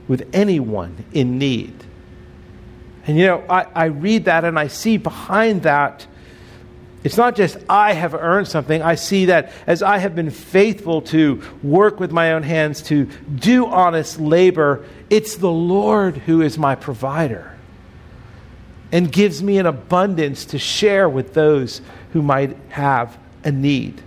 with 0.07 0.27
anyone 0.33 1.05
in 1.13 1.37
need. 1.37 1.73
And 3.05 3.17
you 3.17 3.25
know, 3.25 3.43
I, 3.49 3.65
I 3.73 3.85
read 3.85 4.25
that 4.25 4.43
and 4.43 4.59
I 4.59 4.67
see 4.67 4.97
behind 4.97 5.63
that, 5.63 6.05
it's 7.03 7.15
not 7.15 7.35
just 7.35 7.57
I 7.69 7.93
have 7.93 8.13
earned 8.13 8.47
something. 8.47 8.81
I 8.81 8.95
see 8.95 9.25
that 9.25 9.53
as 9.65 9.81
I 9.81 9.97
have 9.99 10.13
been 10.13 10.29
faithful 10.29 11.01
to 11.03 11.41
work 11.63 11.99
with 11.99 12.11
my 12.11 12.33
own 12.33 12.43
hands, 12.43 12.81
to 12.83 13.05
do 13.33 13.65
honest 13.65 14.19
labor, 14.19 14.83
it's 15.09 15.37
the 15.37 15.51
Lord 15.51 16.17
who 16.17 16.41
is 16.41 16.57
my 16.57 16.75
provider 16.75 17.55
and 18.91 19.11
gives 19.11 19.43
me 19.43 19.57
an 19.57 19.65
abundance 19.65 20.45
to 20.45 20.59
share 20.59 21.07
with 21.07 21.33
those 21.33 21.81
who 22.13 22.21
might 22.21 22.57
have 22.69 23.17
a 23.43 23.51
need. 23.51 24.01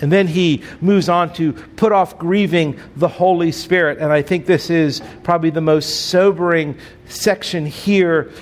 And 0.00 0.10
then 0.10 0.26
he 0.26 0.62
moves 0.80 1.08
on 1.08 1.32
to 1.34 1.52
put 1.52 1.92
off 1.92 2.18
grieving 2.18 2.78
the 2.96 3.08
Holy 3.08 3.52
Spirit. 3.52 3.98
And 3.98 4.12
I 4.12 4.22
think 4.22 4.46
this 4.46 4.70
is 4.70 5.00
probably 5.22 5.50
the 5.50 5.60
most 5.60 6.06
sobering 6.06 6.76
section 7.06 7.64
here. 7.64 8.32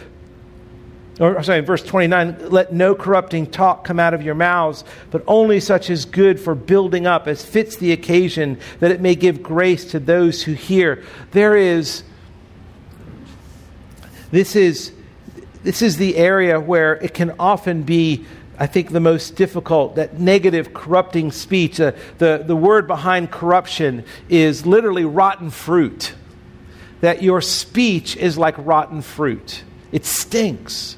Or, 1.20 1.42
sorry, 1.42 1.60
verse 1.60 1.82
29 1.82 2.48
let 2.48 2.72
no 2.72 2.94
corrupting 2.94 3.50
talk 3.50 3.84
come 3.84 4.00
out 4.00 4.14
of 4.14 4.22
your 4.22 4.34
mouths, 4.34 4.82
but 5.10 5.22
only 5.26 5.60
such 5.60 5.90
as 5.90 6.06
good 6.06 6.40
for 6.40 6.54
building 6.54 7.06
up, 7.06 7.28
as 7.28 7.44
fits 7.44 7.76
the 7.76 7.92
occasion, 7.92 8.58
that 8.80 8.90
it 8.90 9.00
may 9.00 9.14
give 9.14 9.42
grace 9.42 9.84
to 9.90 10.00
those 10.00 10.42
who 10.42 10.54
hear. 10.54 11.04
There 11.32 11.54
is, 11.54 12.02
this 14.30 14.56
is, 14.56 14.92
this 15.62 15.82
is 15.82 15.98
the 15.98 16.16
area 16.16 16.58
where 16.58 16.94
it 16.94 17.12
can 17.12 17.34
often 17.38 17.82
be 17.82 18.24
I 18.62 18.68
think, 18.68 18.92
the 18.92 19.00
most 19.00 19.34
difficult, 19.34 19.96
that 19.96 20.20
negative, 20.20 20.72
corrupting 20.72 21.32
speech. 21.32 21.80
Uh, 21.80 21.90
the, 22.18 22.44
the 22.46 22.54
word 22.54 22.86
behind 22.86 23.32
corruption 23.32 24.04
is 24.28 24.64
literally 24.64 25.04
rotten 25.04 25.50
fruit. 25.50 26.14
That 27.00 27.24
your 27.24 27.40
speech 27.40 28.16
is 28.16 28.38
like 28.38 28.54
rotten 28.58 29.02
fruit, 29.02 29.64
it 29.90 30.04
stinks, 30.04 30.96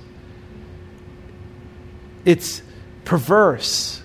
it's 2.27 2.61
perverse, 3.07 4.03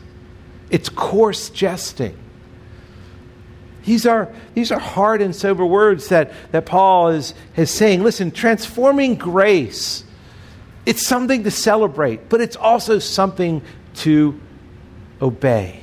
it's 0.69 0.87
coarse 0.87 1.49
jesting. 1.49 2.17
These 3.83 4.05
are, 4.05 4.33
these 4.53 4.71
are 4.71 4.79
hard 4.79 5.21
and 5.21 5.35
sober 5.35 5.65
words 5.65 6.07
that, 6.07 6.31
that 6.53 6.65
Paul 6.65 7.09
is, 7.09 7.33
is 7.57 7.69
saying. 7.69 8.03
Listen, 8.03 8.31
transforming 8.31 9.15
grace 9.15 10.05
it's 10.89 11.05
something 11.05 11.43
to 11.43 11.51
celebrate, 11.51 12.29
but 12.29 12.41
it's 12.41 12.55
also 12.55 12.97
something 12.97 13.61
to 13.93 14.39
obey. 15.21 15.81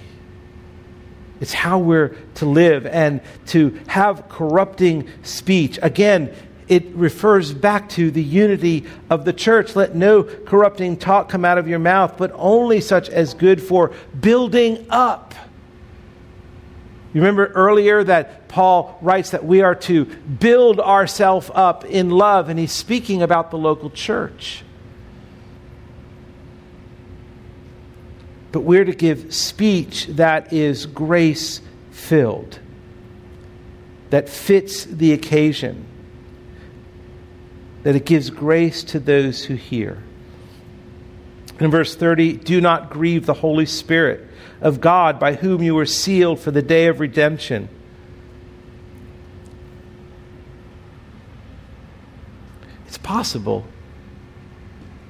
It's 1.40 1.52
how 1.52 1.78
we're 1.78 2.16
to 2.34 2.46
live 2.46 2.86
and 2.86 3.20
to 3.46 3.78
have 3.86 4.28
corrupting 4.28 5.08
speech. 5.22 5.78
Again, 5.80 6.34
it 6.66 6.86
refers 6.88 7.54
back 7.54 7.88
to 7.90 8.10
the 8.10 8.22
unity 8.22 8.84
of 9.08 9.24
the 9.24 9.32
church. 9.32 9.76
Let 9.76 9.94
no 9.94 10.24
corrupting 10.24 10.96
talk 10.96 11.28
come 11.28 11.44
out 11.44 11.58
of 11.58 11.68
your 11.68 11.78
mouth, 11.78 12.16
but 12.16 12.32
only 12.34 12.80
such 12.80 13.08
as 13.08 13.32
good 13.32 13.62
for 13.62 13.92
building 14.18 14.88
up. 14.90 15.36
You 17.14 17.20
remember 17.20 17.46
earlier 17.46 18.02
that 18.02 18.48
Paul 18.48 18.98
writes 19.00 19.30
that 19.30 19.44
we 19.44 19.60
are 19.60 19.76
to 19.76 20.06
build 20.06 20.80
ourselves 20.80 21.48
up 21.54 21.84
in 21.84 22.10
love, 22.10 22.48
and 22.48 22.58
he's 22.58 22.72
speaking 22.72 23.22
about 23.22 23.52
the 23.52 23.56
local 23.56 23.88
church. 23.88 24.64
But 28.56 28.62
we're 28.62 28.86
to 28.86 28.94
give 28.94 29.34
speech 29.34 30.06
that 30.06 30.50
is 30.50 30.86
grace 30.86 31.60
filled, 31.90 32.58
that 34.08 34.30
fits 34.30 34.86
the 34.86 35.12
occasion, 35.12 35.84
that 37.82 37.94
it 37.94 38.06
gives 38.06 38.30
grace 38.30 38.82
to 38.82 38.98
those 38.98 39.44
who 39.44 39.56
hear. 39.56 40.02
In 41.60 41.70
verse 41.70 41.94
30, 41.94 42.38
do 42.38 42.62
not 42.62 42.88
grieve 42.88 43.26
the 43.26 43.34
Holy 43.34 43.66
Spirit 43.66 44.26
of 44.62 44.80
God 44.80 45.20
by 45.20 45.34
whom 45.34 45.62
you 45.62 45.74
were 45.74 45.84
sealed 45.84 46.40
for 46.40 46.50
the 46.50 46.62
day 46.62 46.86
of 46.86 46.98
redemption. 46.98 47.68
It's 52.86 52.96
possible 52.96 53.66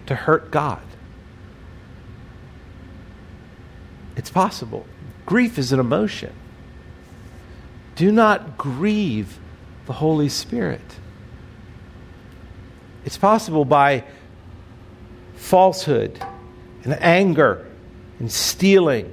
to 0.06 0.16
hurt 0.16 0.50
God. 0.50 0.82
It's 4.26 4.32
possible. 4.32 4.84
Grief 5.24 5.56
is 5.56 5.70
an 5.70 5.78
emotion. 5.78 6.32
Do 7.94 8.10
not 8.10 8.58
grieve 8.58 9.38
the 9.86 9.92
Holy 9.92 10.28
Spirit. 10.28 10.80
It's 13.04 13.16
possible 13.16 13.64
by 13.64 14.02
falsehood 15.36 16.20
and 16.82 17.00
anger 17.00 17.68
and 18.18 18.32
stealing 18.32 19.12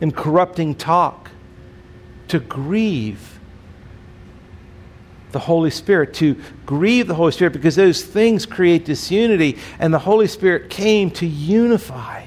and 0.00 0.12
corrupting 0.12 0.74
talk, 0.74 1.30
to 2.26 2.40
grieve 2.40 3.38
the 5.30 5.38
Holy 5.38 5.70
Spirit, 5.70 6.14
to 6.14 6.34
grieve 6.66 7.06
the 7.06 7.14
Holy 7.14 7.30
Spirit, 7.30 7.52
because 7.52 7.76
those 7.76 8.02
things 8.02 8.44
create 8.44 8.84
disunity, 8.84 9.56
and 9.78 9.94
the 9.94 10.00
Holy 10.00 10.26
Spirit 10.26 10.68
came 10.68 11.12
to 11.12 11.26
unify. 11.28 12.24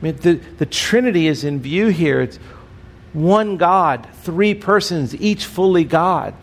I 0.00 0.04
mean, 0.04 0.16
the, 0.16 0.34
the 0.58 0.66
Trinity 0.66 1.26
is 1.26 1.44
in 1.44 1.60
view 1.60 1.88
here. 1.88 2.20
It's 2.22 2.38
one 3.12 3.56
God, 3.56 4.08
three 4.22 4.54
persons, 4.54 5.14
each 5.14 5.44
fully 5.44 5.84
God, 5.84 6.34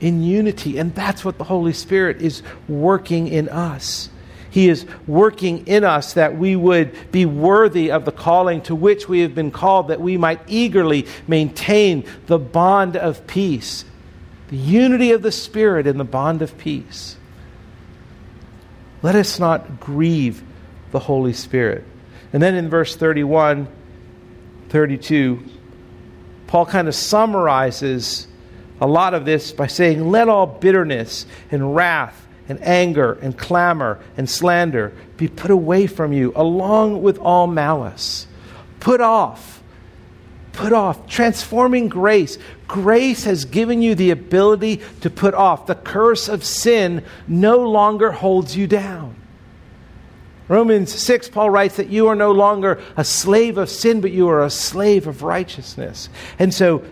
in 0.00 0.22
unity. 0.22 0.78
And 0.78 0.94
that's 0.94 1.24
what 1.24 1.38
the 1.38 1.44
Holy 1.44 1.72
Spirit 1.72 2.20
is 2.20 2.42
working 2.68 3.28
in 3.28 3.48
us. 3.48 4.10
He 4.50 4.68
is 4.68 4.84
working 5.06 5.66
in 5.66 5.82
us 5.82 6.12
that 6.12 6.36
we 6.36 6.56
would 6.56 7.10
be 7.10 7.24
worthy 7.24 7.90
of 7.90 8.04
the 8.04 8.12
calling 8.12 8.60
to 8.62 8.74
which 8.74 9.08
we 9.08 9.20
have 9.20 9.34
been 9.34 9.50
called, 9.50 9.88
that 9.88 10.00
we 10.00 10.18
might 10.18 10.40
eagerly 10.46 11.06
maintain 11.26 12.04
the 12.26 12.38
bond 12.38 12.96
of 12.96 13.26
peace, 13.26 13.86
the 14.48 14.58
unity 14.58 15.12
of 15.12 15.22
the 15.22 15.32
Spirit 15.32 15.86
in 15.86 15.96
the 15.96 16.04
bond 16.04 16.42
of 16.42 16.58
peace. 16.58 17.16
Let 19.00 19.14
us 19.14 19.38
not 19.38 19.80
grieve 19.80 20.42
the 20.90 20.98
Holy 20.98 21.32
Spirit. 21.32 21.84
And 22.32 22.42
then 22.42 22.54
in 22.54 22.70
verse 22.70 22.96
31, 22.96 23.68
32, 24.70 25.44
Paul 26.46 26.66
kind 26.66 26.88
of 26.88 26.94
summarizes 26.94 28.26
a 28.80 28.86
lot 28.86 29.14
of 29.14 29.24
this 29.24 29.52
by 29.52 29.66
saying, 29.66 30.10
Let 30.10 30.28
all 30.28 30.46
bitterness 30.46 31.26
and 31.50 31.74
wrath 31.74 32.26
and 32.48 32.60
anger 32.62 33.12
and 33.14 33.36
clamor 33.38 34.00
and 34.16 34.28
slander 34.28 34.92
be 35.16 35.28
put 35.28 35.50
away 35.50 35.86
from 35.86 36.12
you, 36.12 36.32
along 36.34 37.02
with 37.02 37.18
all 37.18 37.46
malice. 37.46 38.26
Put 38.80 39.00
off, 39.00 39.62
put 40.52 40.72
off, 40.72 41.06
transforming 41.06 41.88
grace. 41.88 42.38
Grace 42.66 43.24
has 43.24 43.44
given 43.44 43.80
you 43.80 43.94
the 43.94 44.10
ability 44.10 44.80
to 45.02 45.10
put 45.10 45.34
off. 45.34 45.66
The 45.66 45.74
curse 45.74 46.28
of 46.28 46.44
sin 46.44 47.04
no 47.28 47.58
longer 47.58 48.10
holds 48.10 48.56
you 48.56 48.66
down. 48.66 49.21
Romans 50.52 50.92
6, 50.92 51.30
Paul 51.30 51.48
writes 51.48 51.76
that 51.76 51.88
you 51.88 52.08
are 52.08 52.14
no 52.14 52.30
longer 52.30 52.78
a 52.94 53.04
slave 53.04 53.56
of 53.56 53.70
sin, 53.70 54.02
but 54.02 54.10
you 54.10 54.28
are 54.28 54.44
a 54.44 54.50
slave 54.50 55.06
of 55.06 55.22
righteousness. 55.22 56.10
And 56.38 56.52
so 56.52 56.84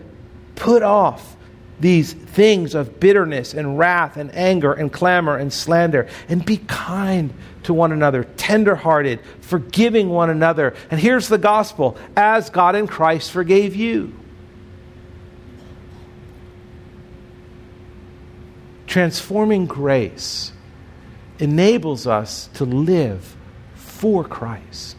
put 0.55 0.81
off 0.81 1.37
these 1.79 2.11
things 2.11 2.73
of 2.73 2.99
bitterness 2.99 3.53
and 3.53 3.77
wrath 3.77 4.17
and 4.17 4.33
anger 4.33 4.73
and 4.73 4.91
clamor 4.91 5.37
and 5.37 5.53
slander, 5.53 6.07
and 6.27 6.43
be 6.43 6.57
kind 6.57 7.35
to 7.61 7.71
one 7.71 7.91
another, 7.91 8.23
tenderhearted, 8.23 9.19
forgiving 9.41 10.09
one 10.09 10.31
another. 10.31 10.73
And 10.89 10.99
here's 10.99 11.27
the 11.27 11.37
gospel 11.37 11.99
as 12.17 12.49
God 12.49 12.75
in 12.75 12.87
Christ 12.87 13.29
forgave 13.29 13.75
you. 13.75 14.11
Transforming 18.87 19.67
grace 19.67 20.51
enables 21.37 22.07
us 22.07 22.49
to 22.55 22.65
live 22.65 23.37
for 24.01 24.23
Christ. 24.23 24.97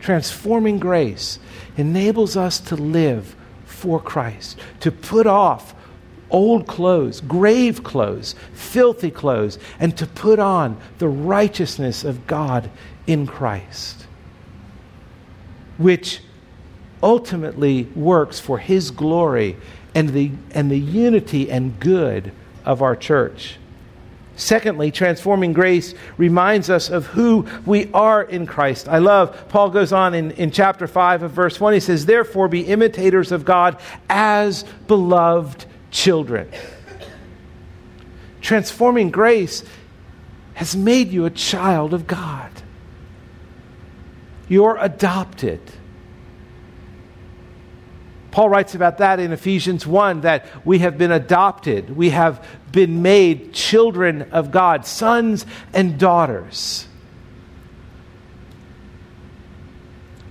Transforming 0.00 0.80
grace 0.80 1.38
enables 1.76 2.36
us 2.36 2.58
to 2.58 2.74
live 2.74 3.36
for 3.66 4.00
Christ, 4.00 4.58
to 4.80 4.90
put 4.90 5.28
off 5.28 5.76
old 6.28 6.66
clothes, 6.66 7.20
grave 7.20 7.84
clothes, 7.84 8.34
filthy 8.52 9.12
clothes, 9.12 9.60
and 9.78 9.96
to 9.96 10.08
put 10.08 10.40
on 10.40 10.76
the 10.98 11.06
righteousness 11.06 12.02
of 12.02 12.26
God 12.26 12.68
in 13.06 13.28
Christ, 13.28 14.08
which 15.78 16.20
ultimately 17.00 17.84
works 17.94 18.40
for 18.40 18.58
His 18.58 18.90
glory 18.90 19.56
and 19.94 20.08
the, 20.08 20.32
and 20.50 20.68
the 20.68 20.80
unity 20.80 21.48
and 21.48 21.78
good 21.78 22.32
of 22.64 22.82
our 22.82 22.96
church. 22.96 23.56
Secondly, 24.40 24.90
transforming 24.90 25.52
grace 25.52 25.94
reminds 26.16 26.70
us 26.70 26.88
of 26.88 27.04
who 27.06 27.46
we 27.66 27.90
are 27.92 28.22
in 28.22 28.46
Christ. 28.46 28.88
I 28.88 28.96
love, 28.96 29.48
Paul 29.50 29.68
goes 29.68 29.92
on 29.92 30.14
in, 30.14 30.30
in 30.32 30.50
chapter 30.50 30.86
5 30.86 31.24
of 31.24 31.30
verse 31.32 31.60
1. 31.60 31.74
He 31.74 31.80
says, 31.80 32.06
Therefore, 32.06 32.48
be 32.48 32.62
imitators 32.62 33.32
of 33.32 33.44
God 33.44 33.78
as 34.08 34.64
beloved 34.86 35.66
children. 35.90 36.50
Transforming 38.40 39.10
grace 39.10 39.62
has 40.54 40.74
made 40.74 41.08
you 41.10 41.26
a 41.26 41.30
child 41.30 41.92
of 41.92 42.06
God. 42.06 42.50
You're 44.48 44.78
adopted. 44.78 45.60
Paul 48.30 48.48
writes 48.48 48.74
about 48.74 48.98
that 48.98 49.18
in 49.18 49.32
Ephesians 49.32 49.86
1 49.86 50.22
that 50.22 50.46
we 50.64 50.78
have 50.80 50.96
been 50.96 51.10
adopted. 51.10 51.96
We 51.96 52.10
have 52.10 52.46
been 52.70 53.02
made 53.02 53.52
children 53.52 54.30
of 54.30 54.50
God, 54.50 54.86
sons 54.86 55.44
and 55.72 55.98
daughters. 55.98 56.86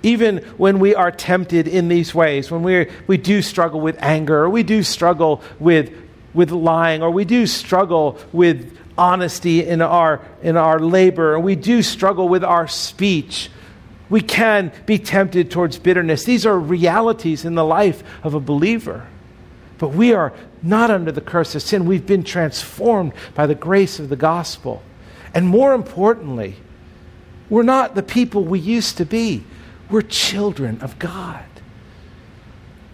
Even 0.01 0.37
when 0.57 0.79
we 0.79 0.95
are 0.95 1.11
tempted 1.11 1.67
in 1.67 1.89
these 1.89 2.15
ways, 2.15 2.49
when 2.49 2.63
we 2.63 2.89
we 3.07 3.17
do 3.17 3.41
struggle 3.41 3.81
with 3.81 3.97
anger, 3.99 4.45
or 4.45 4.49
we 4.49 4.63
do 4.63 4.81
struggle 4.81 5.41
with, 5.59 5.93
with 6.33 6.51
lying, 6.51 7.03
or 7.03 7.11
we 7.11 7.25
do 7.25 7.45
struggle 7.45 8.17
with 8.31 8.77
honesty 8.97 9.65
in 9.65 9.81
our, 9.81 10.21
in 10.41 10.55
our 10.55 10.79
labor, 10.79 11.33
or 11.33 11.39
we 11.39 11.55
do 11.55 11.81
struggle 11.81 12.29
with 12.29 12.45
our 12.45 12.67
speech, 12.67 13.49
we 14.09 14.21
can 14.21 14.71
be 14.85 14.97
tempted 14.97 15.51
towards 15.51 15.77
bitterness. 15.77 16.23
These 16.23 16.45
are 16.45 16.59
realities 16.59 17.45
in 17.45 17.55
the 17.55 17.65
life 17.65 18.03
of 18.23 18.33
a 18.33 18.39
believer. 18.39 19.07
But 19.77 19.89
we 19.89 20.13
are 20.13 20.33
not 20.61 20.91
under 20.91 21.11
the 21.11 21.21
curse 21.21 21.55
of 21.55 21.61
sin. 21.61 21.85
We've 21.85 22.05
been 22.05 22.23
transformed 22.23 23.13
by 23.33 23.47
the 23.47 23.55
grace 23.55 23.99
of 23.99 24.09
the 24.09 24.15
gospel. 24.15 24.81
And 25.33 25.47
more 25.47 25.73
importantly, 25.73 26.55
we're 27.49 27.63
not 27.63 27.95
the 27.95 28.03
people 28.03 28.43
we 28.43 28.59
used 28.59 28.97
to 28.97 29.05
be. 29.05 29.43
We're 29.89 30.01
children 30.01 30.81
of 30.81 30.99
God. 30.99 31.45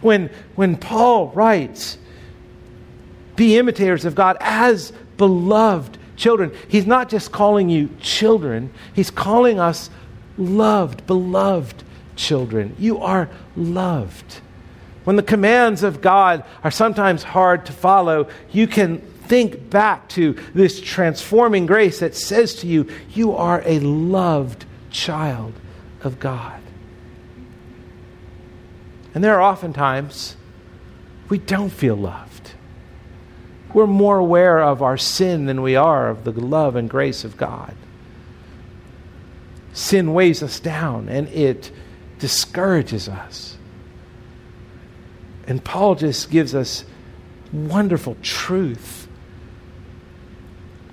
When, 0.01 0.29
when 0.55 0.77
Paul 0.77 1.29
writes, 1.29 1.97
be 3.35 3.57
imitators 3.57 4.05
of 4.05 4.15
God 4.15 4.37
as 4.39 4.93
beloved 5.17 5.97
children, 6.15 6.53
he's 6.67 6.85
not 6.85 7.09
just 7.09 7.31
calling 7.31 7.69
you 7.69 7.89
children, 7.99 8.71
he's 8.93 9.09
calling 9.09 9.59
us 9.59 9.89
loved, 10.37 11.05
beloved 11.07 11.83
children. 12.15 12.75
You 12.79 12.99
are 12.99 13.29
loved. 13.55 14.41
When 15.03 15.15
the 15.15 15.23
commands 15.23 15.83
of 15.83 16.01
God 16.01 16.43
are 16.63 16.71
sometimes 16.71 17.23
hard 17.23 17.65
to 17.67 17.71
follow, 17.71 18.27
you 18.51 18.67
can 18.67 18.99
think 18.99 19.69
back 19.69 20.09
to 20.09 20.33
this 20.53 20.81
transforming 20.81 21.65
grace 21.65 21.99
that 21.99 22.15
says 22.15 22.55
to 22.55 22.67
you, 22.67 22.87
You 23.11 23.33
are 23.33 23.61
a 23.65 23.79
loved 23.79 24.65
child 24.89 25.53
of 26.03 26.19
God. 26.19 26.61
And 29.13 29.23
there 29.23 29.35
are 29.35 29.41
often 29.41 29.73
times 29.73 30.35
we 31.29 31.37
don't 31.37 31.69
feel 31.69 31.95
loved. 31.95 32.51
We're 33.73 33.87
more 33.87 34.17
aware 34.17 34.61
of 34.61 34.81
our 34.81 34.97
sin 34.97 35.45
than 35.45 35.61
we 35.61 35.75
are 35.75 36.09
of 36.09 36.23
the 36.23 36.31
love 36.31 36.75
and 36.75 36.89
grace 36.89 37.23
of 37.23 37.37
God 37.37 37.75
sin 39.75 40.13
weighs 40.13 40.41
us 40.41 40.59
down 40.59 41.09
and 41.09 41.27
it 41.27 41.71
discourages 42.17 43.07
us. 43.07 43.57
And 45.47 45.63
Paul 45.63 45.95
just 45.95 46.31
gives 46.31 46.55
us 46.55 46.85
wonderful 47.51 48.17
truth. 48.23 49.07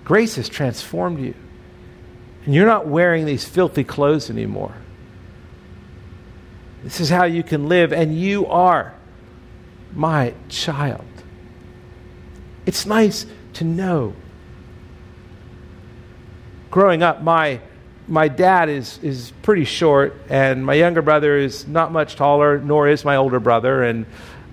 Grace 0.05 0.35
has 0.35 0.49
transformed 0.49 1.21
you. 1.21 1.35
And 2.44 2.54
you're 2.54 2.67
not 2.67 2.88
wearing 2.88 3.25
these 3.25 3.44
filthy 3.44 3.85
clothes 3.85 4.29
anymore. 4.29 4.75
This 6.83 7.00
is 7.00 7.09
how 7.09 7.25
you 7.25 7.44
can 7.44 7.69
live, 7.69 7.92
and 7.92 8.19
you 8.19 8.46
are 8.48 8.94
my 9.94 10.35
child. 10.48 11.04
It's 12.67 12.85
nice 12.85 13.27
to 13.54 13.65
know. 13.65 14.17
Growing 16.73 17.04
up, 17.04 17.23
my 17.23 17.61
my 18.13 18.29
dad 18.29 18.69
is, 18.69 18.98
is 19.02 19.33
pretty 19.40 19.65
short, 19.65 20.15
and 20.29 20.67
my 20.67 20.75
younger 20.75 21.00
brother 21.00 21.38
is 21.38 21.67
not 21.67 21.92
much 21.92 22.15
taller, 22.15 22.58
nor 22.58 22.87
is 22.87 23.06
my 23.06 23.17
older 23.17 23.40
brother. 23.40 23.85
And 23.85 24.04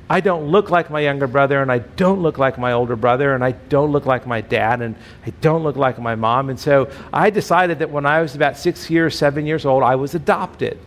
I 0.09 0.21
don't 0.21 0.45
look 0.45 0.69
like 0.69 0.89
my 0.89 1.01
younger 1.01 1.27
brother, 1.27 1.61
and 1.61 1.69
I 1.69 1.79
don't 1.79 2.21
look 2.21 2.37
like 2.37 2.57
my 2.57 2.71
older 2.71 2.95
brother, 2.95 3.35
and 3.35 3.43
I 3.43 3.51
don't 3.51 3.91
look 3.91 4.05
like 4.05 4.25
my 4.25 4.39
dad, 4.39 4.81
and 4.81 4.95
I 5.25 5.31
don't 5.41 5.63
look 5.63 5.75
like 5.75 5.99
my 5.99 6.15
mom. 6.15 6.49
And 6.49 6.57
so 6.57 6.89
I 7.11 7.31
decided 7.31 7.79
that 7.79 7.89
when 7.89 8.05
I 8.05 8.21
was 8.21 8.33
about 8.33 8.55
six 8.55 8.89
years, 8.89 9.17
seven 9.17 9.45
years 9.45 9.65
old, 9.65 9.83
I 9.83 9.95
was 9.95 10.15
adopted. 10.15 10.79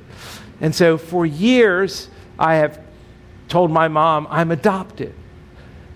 And 0.62 0.74
so 0.74 0.96
for 0.96 1.26
years, 1.26 2.08
I 2.38 2.54
have 2.54 2.80
told 3.48 3.70
my 3.70 3.88
mom 3.88 4.26
I'm 4.30 4.50
adopted. 4.50 5.12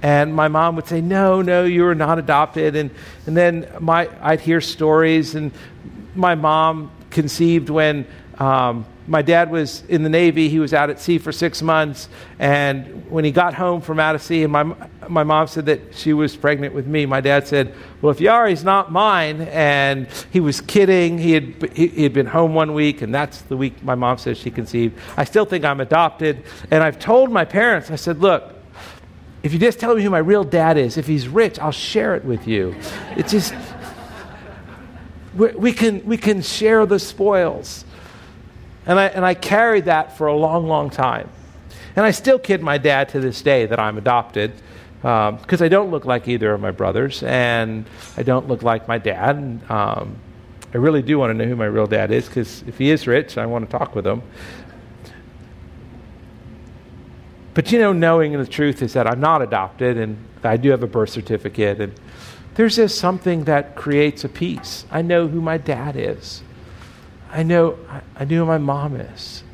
And 0.03 0.35
my 0.35 0.49
mom 0.49 0.77
would 0.77 0.87
say, 0.87 1.01
No, 1.01 1.41
no, 1.41 1.65
you 1.65 1.87
are 1.87 1.95
not 1.95 2.19
adopted. 2.19 2.77
And, 2.77 2.91
and 3.27 3.35
then 3.35 3.67
my, 3.81 4.11
I'd 4.21 4.41
hear 4.41 4.61
stories, 4.61 5.35
and 5.35 5.53
my 6.17 6.35
mom 6.35 6.91
conceived 7.11 7.71
when 7.71 8.07
um, 8.39 8.87
my 9.07 9.23
dad 9.23 9.51
was 9.51 9.83
in 9.89 10.03
the 10.03 10.09
Navy. 10.09 10.49
He 10.49 10.59
was 10.59 10.75
out 10.75 10.91
at 10.91 11.01
sea 11.01 11.19
for 11.19 11.33
six 11.33 11.63
months. 11.63 12.09
And 12.39 13.09
when 13.11 13.25
he 13.25 13.31
got 13.31 13.55
home 13.55 13.81
from 13.81 14.01
out 14.01 14.15
of 14.15 14.23
sea, 14.23 14.43
and 14.43 14.53
my, 14.53 14.65
my 15.09 15.23
mom 15.23 15.47
said 15.47 15.67
that 15.67 15.95
she 15.95 16.13
was 16.13 16.37
pregnant 16.37 16.75
with 16.75 16.87
me, 16.87 17.07
my 17.07 17.21
dad 17.21 17.47
said, 17.47 17.75
Well, 18.03 18.11
if 18.11 18.21
you 18.21 18.31
are, 18.31 18.47
he's 18.47 18.65
not 18.65 18.91
mine. 18.91 19.43
And 19.43 20.09
he 20.31 20.41
was 20.41 20.61
kidding. 20.61 21.19
He 21.19 21.33
had, 21.33 21.73
he, 21.73 21.87
he 21.89 22.03
had 22.03 22.13
been 22.13 22.27
home 22.27 22.55
one 22.55 22.75
week, 22.75 23.03
and 23.03 23.15
that's 23.15 23.43
the 23.43 23.57
week 23.57 23.83
my 23.83 23.95
mom 23.95 24.19
says 24.19 24.39
she 24.39 24.51
conceived. 24.51 24.99
I 25.17 25.25
still 25.25 25.45
think 25.45 25.65
I'm 25.65 25.81
adopted. 25.81 26.43
And 26.71 26.83
I've 26.83 26.99
told 26.99 27.31
my 27.31 27.45
parents, 27.45 27.91
I 27.91 27.97
said, 27.97 28.19
Look, 28.19 28.55
if 29.43 29.53
you 29.53 29.61
just 29.61 29.79
tell 29.79 29.95
me 29.95 30.03
who 30.03 30.11
my 30.11 30.19
real 30.19 30.43
dad 30.43 30.77
is, 30.77 30.99
if 30.99 31.07
he's 31.07 31.29
rich, 31.29 31.59
I'll 31.61 31.71
share 31.71 32.17
it 32.17 32.25
with 32.25 32.49
you. 32.49 32.75
It's 33.17 33.31
just, 33.31 33.55
we 35.37 35.73
can, 35.73 36.05
we 36.05 36.17
can 36.17 36.43
share 36.43 36.87
the 36.87 36.99
spoils. 36.99 37.85
And 38.87 38.99
I, 38.99 39.07
and 39.07 39.25
I 39.25 39.35
carried 39.35 39.87
that 39.87 40.17
for 40.17 40.29
a 40.29 40.35
long, 40.37 40.67
long 40.67 40.91
time. 40.91 41.29
And 41.97 42.05
I 42.05 42.11
still 42.11 42.39
kid 42.39 42.63
my 42.63 42.79
dad 42.79 43.09
to 43.11 43.21
this 43.21 43.43
day 43.43 43.67
that 43.67 43.81
I'm 43.81 43.99
adopted 43.99 44.53
because 45.01 45.61
um, 45.61 45.65
I 45.65 45.69
don't 45.69 45.91
look 45.91 46.05
like 46.05 46.27
either 46.29 46.53
of 46.53 46.61
my 46.61 46.71
brothers, 46.71 47.23
and 47.23 47.87
I 48.17 48.23
don't 48.23 48.49
look 48.49 48.63
like 48.63 48.89
my 48.89 48.99
dad. 48.99 49.61
Um, 49.69 50.17
I 50.75 50.79
really 50.79 51.03
do 51.03 51.19
want 51.19 51.31
to 51.31 51.35
know 51.35 51.49
who 51.49 51.57
my 51.57 51.67
real 51.67 51.87
dad 51.87 52.11
is 52.11 52.27
because 52.27 52.63
if 52.67 52.77
he 52.79 52.91
is 52.91 53.07
rich, 53.07 53.39
I 53.39 53.47
want 53.47 53.71
to 53.71 53.79
talk 53.79 53.95
with 53.95 54.07
him. 54.07 54.23
But 57.55 57.73
you 57.73 57.79
know, 57.79 57.93
knowing 57.93 58.33
the 58.33 58.47
truth 58.47 58.83
is 58.83 58.93
that 58.93 59.07
I'm 59.07 59.21
not 59.21 59.41
adopted, 59.41 59.97
and 59.97 60.19
I 60.43 60.57
do 60.57 60.71
have 60.71 60.83
a 60.83 60.87
birth 60.87 61.11
certificate, 61.11 61.81
and 61.81 61.95
there's 62.57 62.77
just 62.77 62.99
something 62.99 63.45
that 63.45 63.77
creates 63.77 64.25
a 64.25 64.29
peace. 64.29 64.87
I 64.91 65.03
know 65.03 65.29
who 65.29 65.41
my 65.41 65.59
dad 65.59 65.95
is. 65.97 66.43
I 67.31 67.43
know, 67.43 67.79
I 68.17 68.25
know 68.25 68.39
who 68.39 68.47
my 68.47 68.59
mom 68.59 68.97
is. 68.97 69.45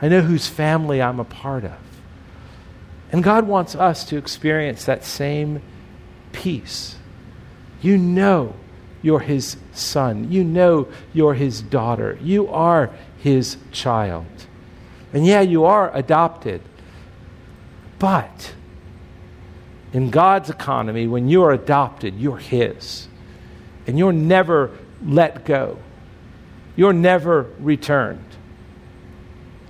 I 0.00 0.08
know 0.08 0.20
whose 0.20 0.48
family 0.48 1.00
I'm 1.00 1.20
a 1.20 1.24
part 1.24 1.64
of. 1.64 1.78
And 3.12 3.22
God 3.22 3.46
wants 3.46 3.76
us 3.76 4.04
to 4.06 4.16
experience 4.16 4.84
that 4.86 5.04
same 5.04 5.62
peace. 6.32 6.96
You 7.80 7.96
know 7.96 8.56
you're 9.02 9.20
his 9.20 9.56
son. 9.72 10.30
You 10.32 10.42
know 10.42 10.88
you're 11.12 11.34
his 11.34 11.62
daughter. 11.62 12.18
You 12.22 12.48
are 12.48 12.90
his 13.18 13.56
child. 13.70 14.26
And 15.12 15.26
yeah, 15.26 15.42
you 15.42 15.64
are 15.64 15.94
adopted. 15.94 16.62
But 17.98 18.54
in 19.92 20.10
God's 20.10 20.48
economy, 20.48 21.06
when 21.06 21.28
you're 21.28 21.52
adopted, 21.52 22.18
you're 22.18 22.38
his. 22.38 23.08
And 23.86 23.98
you're 23.98 24.12
never 24.12 24.70
let 25.04 25.44
go. 25.44 25.78
You're 26.76 26.92
never 26.92 27.46
returned. 27.58 28.24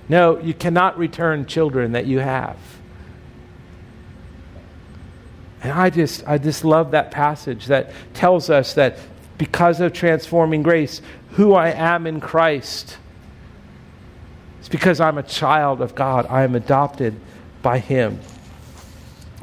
No, 0.07 0.39
you 0.39 0.53
cannot 0.53 0.97
return 0.97 1.45
children 1.45 1.93
that 1.93 2.05
you 2.05 2.19
have. 2.19 2.57
And 5.61 5.71
I 5.71 5.89
just, 5.89 6.27
I 6.27 6.37
just 6.37 6.63
love 6.63 6.91
that 6.91 7.11
passage 7.11 7.67
that 7.67 7.91
tells 8.13 8.49
us 8.49 8.73
that 8.73 8.99
because 9.37 9.79
of 9.79 9.93
transforming 9.93 10.61
grace, 10.61 11.01
who 11.31 11.53
I 11.53 11.69
am 11.69 12.05
in 12.05 12.19
Christ, 12.19 12.97
it's 14.59 14.69
because 14.69 14.99
I'm 14.99 15.17
a 15.17 15.23
child 15.23 15.81
of 15.81 15.95
God. 15.95 16.27
I 16.29 16.43
am 16.43 16.55
adopted 16.55 17.19
by 17.61 17.79
Him. 17.79 18.19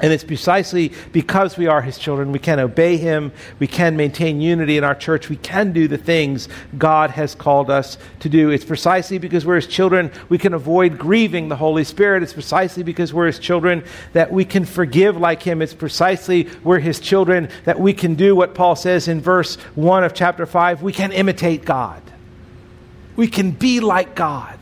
And 0.02 0.12
it's 0.12 0.24
precisely 0.24 0.92
because 1.12 1.58
we 1.58 1.66
are 1.66 1.82
his 1.82 1.98
children, 1.98 2.32
we 2.32 2.38
can 2.38 2.58
obey 2.58 2.96
him, 2.96 3.32
we 3.58 3.66
can 3.66 3.96
maintain 3.96 4.40
unity 4.40 4.78
in 4.78 4.84
our 4.84 4.94
church, 4.94 5.28
we 5.28 5.36
can 5.36 5.72
do 5.72 5.88
the 5.88 5.98
things 5.98 6.48
God 6.78 7.10
has 7.10 7.34
called 7.34 7.70
us 7.70 7.98
to 8.20 8.28
do. 8.28 8.50
It's 8.50 8.64
precisely 8.64 9.18
because 9.18 9.44
we're 9.44 9.56
his 9.56 9.66
children 9.66 10.10
we 10.28 10.38
can 10.38 10.54
avoid 10.54 10.98
grieving 10.98 11.48
the 11.48 11.56
Holy 11.56 11.84
Spirit. 11.84 12.22
It's 12.22 12.32
precisely 12.32 12.82
because 12.82 13.12
we're 13.12 13.26
his 13.26 13.38
children 13.38 13.84
that 14.12 14.32
we 14.32 14.44
can 14.44 14.64
forgive 14.64 15.16
like 15.16 15.42
him. 15.42 15.60
It's 15.60 15.74
precisely 15.74 16.48
we're 16.64 16.78
his 16.78 16.98
children 16.98 17.50
that 17.64 17.78
we 17.78 17.92
can 17.92 18.14
do 18.14 18.34
what 18.34 18.54
Paul 18.54 18.76
says 18.76 19.08
in 19.08 19.20
verse 19.20 19.56
1 19.74 20.04
of 20.04 20.14
chapter 20.14 20.46
5 20.46 20.82
we 20.82 20.92
can 20.92 21.12
imitate 21.12 21.64
God. 21.64 22.02
We 23.16 23.28
can 23.28 23.50
be 23.50 23.80
like 23.80 24.14
God. 24.14 24.58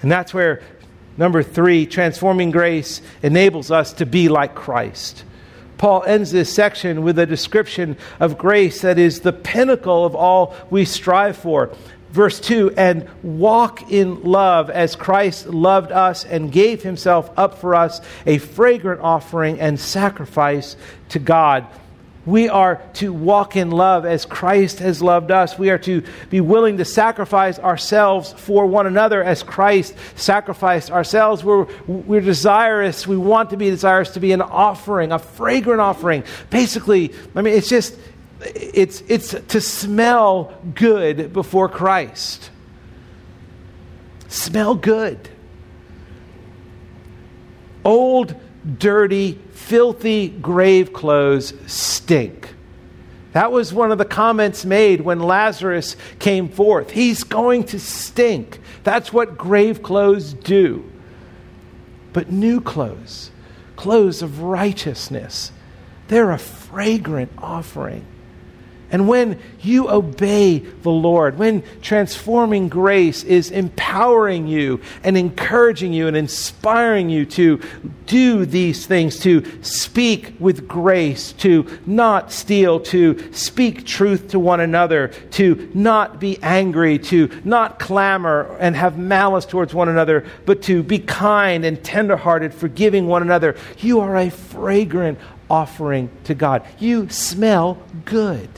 And 0.00 0.10
that's 0.10 0.32
where 0.32 0.62
Number 1.18 1.42
three, 1.42 1.84
transforming 1.84 2.52
grace 2.52 3.02
enables 3.22 3.70
us 3.70 3.92
to 3.94 4.06
be 4.06 4.28
like 4.28 4.54
Christ. 4.54 5.24
Paul 5.76 6.04
ends 6.04 6.30
this 6.30 6.52
section 6.52 7.02
with 7.02 7.18
a 7.18 7.26
description 7.26 7.96
of 8.18 8.38
grace 8.38 8.82
that 8.82 8.98
is 8.98 9.20
the 9.20 9.32
pinnacle 9.32 10.04
of 10.04 10.14
all 10.14 10.54
we 10.70 10.84
strive 10.84 11.36
for. 11.36 11.70
Verse 12.10 12.40
2 12.40 12.72
and 12.76 13.08
walk 13.22 13.92
in 13.92 14.22
love 14.22 14.70
as 14.70 14.96
Christ 14.96 15.46
loved 15.46 15.92
us 15.92 16.24
and 16.24 16.50
gave 16.50 16.82
himself 16.82 17.30
up 17.36 17.58
for 17.58 17.74
us, 17.74 18.00
a 18.24 18.38
fragrant 18.38 19.00
offering 19.02 19.60
and 19.60 19.78
sacrifice 19.78 20.76
to 21.10 21.18
God. 21.18 21.66
We 22.28 22.50
are 22.50 22.82
to 22.94 23.10
walk 23.10 23.56
in 23.56 23.70
love 23.70 24.04
as 24.04 24.26
Christ 24.26 24.80
has 24.80 25.00
loved 25.00 25.30
us. 25.30 25.58
We 25.58 25.70
are 25.70 25.78
to 25.78 26.02
be 26.28 26.42
willing 26.42 26.76
to 26.76 26.84
sacrifice 26.84 27.58
ourselves 27.58 28.34
for 28.34 28.66
one 28.66 28.86
another 28.86 29.24
as 29.24 29.42
Christ 29.42 29.94
sacrificed 30.14 30.90
ourselves. 30.90 31.42
We're, 31.42 31.66
we're 31.86 32.20
desirous, 32.20 33.06
we 33.06 33.16
want 33.16 33.48
to 33.50 33.56
be 33.56 33.70
desirous 33.70 34.10
to 34.10 34.20
be 34.20 34.32
an 34.32 34.42
offering, 34.42 35.10
a 35.10 35.18
fragrant 35.18 35.80
offering. 35.80 36.22
Basically, 36.50 37.14
I 37.34 37.40
mean, 37.40 37.54
it's 37.54 37.70
just, 37.70 37.96
it's, 38.42 39.02
it's 39.08 39.30
to 39.30 39.60
smell 39.62 40.52
good 40.74 41.32
before 41.32 41.70
Christ. 41.70 42.50
Smell 44.28 44.74
good. 44.74 45.30
Old, 47.86 48.34
dirty, 48.76 49.32
filthy 49.52 50.28
grave 50.28 50.92
clothes 50.92 51.54
stink. 51.66 52.54
That 53.32 53.52
was 53.52 53.72
one 53.72 53.92
of 53.92 53.98
the 53.98 54.04
comments 54.04 54.64
made 54.64 55.00
when 55.00 55.20
Lazarus 55.20 55.96
came 56.18 56.48
forth. 56.48 56.90
He's 56.90 57.24
going 57.24 57.64
to 57.64 57.78
stink. 57.78 58.60
That's 58.84 59.12
what 59.12 59.38
grave 59.38 59.82
clothes 59.82 60.32
do. 60.32 60.90
But 62.12 62.32
new 62.32 62.60
clothes, 62.60 63.30
clothes 63.76 64.22
of 64.22 64.40
righteousness, 64.40 65.52
they're 66.08 66.32
a 66.32 66.38
fragrant 66.38 67.30
offering. 67.38 68.04
And 68.90 69.06
when 69.06 69.38
you 69.60 69.90
obey 69.90 70.58
the 70.60 70.90
Lord, 70.90 71.38
when 71.38 71.62
transforming 71.82 72.68
grace 72.68 73.22
is 73.22 73.50
empowering 73.50 74.46
you 74.46 74.80
and 75.04 75.16
encouraging 75.16 75.92
you 75.92 76.06
and 76.06 76.16
inspiring 76.16 77.10
you 77.10 77.26
to 77.26 77.60
do 78.06 78.46
these 78.46 78.86
things, 78.86 79.18
to 79.20 79.62
speak 79.62 80.34
with 80.40 80.66
grace, 80.66 81.32
to 81.32 81.66
not 81.84 82.32
steal, 82.32 82.80
to 82.80 83.30
speak 83.32 83.84
truth 83.84 84.28
to 84.28 84.38
one 84.38 84.60
another, 84.60 85.08
to 85.32 85.70
not 85.74 86.18
be 86.18 86.38
angry, 86.42 86.98
to 86.98 87.30
not 87.44 87.78
clamor 87.78 88.56
and 88.58 88.74
have 88.74 88.96
malice 88.96 89.44
towards 89.44 89.74
one 89.74 89.90
another, 89.90 90.24
but 90.46 90.62
to 90.62 90.82
be 90.82 90.98
kind 90.98 91.66
and 91.66 91.84
tenderhearted, 91.84 92.54
forgiving 92.54 93.06
one 93.06 93.20
another, 93.20 93.54
you 93.80 94.00
are 94.00 94.16
a 94.16 94.30
fragrant 94.30 95.18
offering 95.50 96.10
to 96.24 96.34
God. 96.34 96.66
You 96.78 97.10
smell 97.10 97.82
good. 98.06 98.48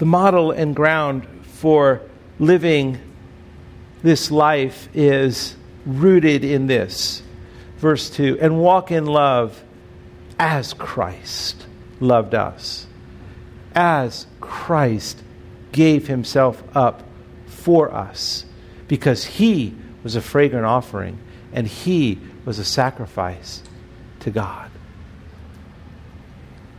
The 0.00 0.06
model 0.06 0.50
and 0.50 0.74
ground 0.74 1.26
for 1.42 2.00
living 2.38 2.98
this 4.02 4.30
life 4.30 4.88
is 4.94 5.54
rooted 5.84 6.42
in 6.42 6.66
this. 6.66 7.22
Verse 7.76 8.08
2 8.08 8.38
and 8.40 8.58
walk 8.58 8.90
in 8.90 9.04
love 9.04 9.62
as 10.38 10.72
Christ 10.72 11.66
loved 12.00 12.34
us, 12.34 12.86
as 13.74 14.26
Christ 14.40 15.22
gave 15.70 16.08
himself 16.08 16.62
up 16.74 17.02
for 17.44 17.92
us, 17.92 18.46
because 18.88 19.24
he 19.24 19.74
was 20.02 20.16
a 20.16 20.22
fragrant 20.22 20.64
offering 20.64 21.18
and 21.52 21.66
he 21.66 22.18
was 22.46 22.58
a 22.58 22.64
sacrifice 22.64 23.62
to 24.20 24.30
God. 24.30 24.70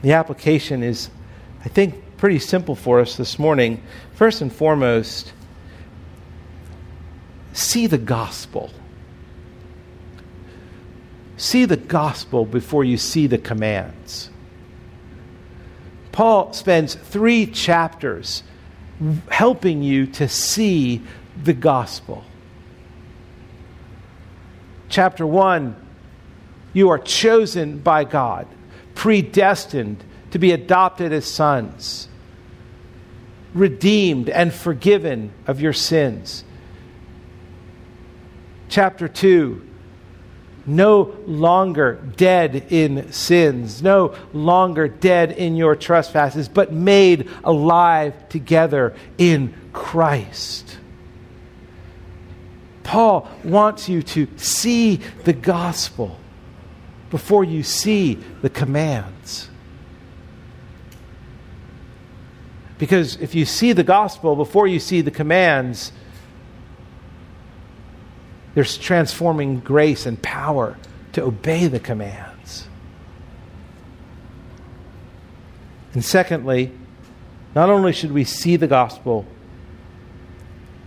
The 0.01 0.13
application 0.13 0.81
is, 0.81 1.11
I 1.63 1.69
think, 1.69 2.03
pretty 2.21 2.37
simple 2.37 2.75
for 2.75 2.99
us 2.99 3.17
this 3.17 3.39
morning. 3.39 3.81
First 4.13 4.41
and 4.41 4.53
foremost, 4.53 5.33
see 7.51 7.87
the 7.87 7.97
gospel. 7.97 8.69
See 11.37 11.65
the 11.65 11.77
gospel 11.77 12.45
before 12.45 12.83
you 12.83 12.97
see 12.97 13.25
the 13.25 13.39
commands. 13.39 14.29
Paul 16.11 16.53
spends 16.53 16.93
three 16.93 17.47
chapters 17.47 18.43
helping 19.31 19.81
you 19.81 20.05
to 20.05 20.29
see 20.29 21.01
the 21.43 21.53
gospel. 21.53 22.23
Chapter 24.89 25.25
1 25.25 25.75
You 26.73 26.89
are 26.89 26.99
chosen 26.99 27.79
by 27.79 28.03
God, 28.03 28.45
predestined 28.93 30.03
to 30.29 30.37
be 30.37 30.51
adopted 30.51 31.11
as 31.13 31.25
sons, 31.25 32.07
redeemed 33.53 34.29
and 34.29 34.53
forgiven 34.53 35.31
of 35.47 35.61
your 35.61 35.73
sins. 35.73 36.43
Chapter 38.69 39.07
2 39.07 39.67
no 40.65 41.15
longer 41.25 41.99
dead 42.17 42.67
in 42.69 43.11
sins, 43.11 43.81
no 43.81 44.15
longer 44.33 44.87
dead 44.87 45.31
in 45.31 45.55
your 45.55 45.75
trespasses, 45.75 46.47
but 46.47 46.71
made 46.71 47.29
alive 47.43 48.29
together 48.29 48.95
in 49.17 49.53
Christ. 49.73 50.77
Paul 52.83 53.27
wants 53.43 53.89
you 53.89 54.03
to 54.03 54.27
see 54.37 54.97
the 55.23 55.33
gospel 55.33 56.17
before 57.09 57.43
you 57.43 57.63
see 57.63 58.15
the 58.41 58.49
commands. 58.49 59.49
Because 62.81 63.15
if 63.17 63.35
you 63.35 63.45
see 63.45 63.73
the 63.73 63.83
gospel 63.83 64.35
before 64.35 64.65
you 64.65 64.79
see 64.79 65.01
the 65.01 65.11
commands, 65.11 65.91
there's 68.55 68.75
transforming 68.75 69.59
grace 69.59 70.07
and 70.07 70.19
power 70.19 70.77
to 71.13 71.21
obey 71.21 71.67
the 71.67 71.79
commands. 71.79 72.67
And 75.93 76.03
secondly, 76.03 76.71
not 77.53 77.69
only 77.69 77.93
should 77.93 78.13
we 78.13 78.23
see 78.23 78.55
the 78.55 78.65
gospel, 78.65 79.27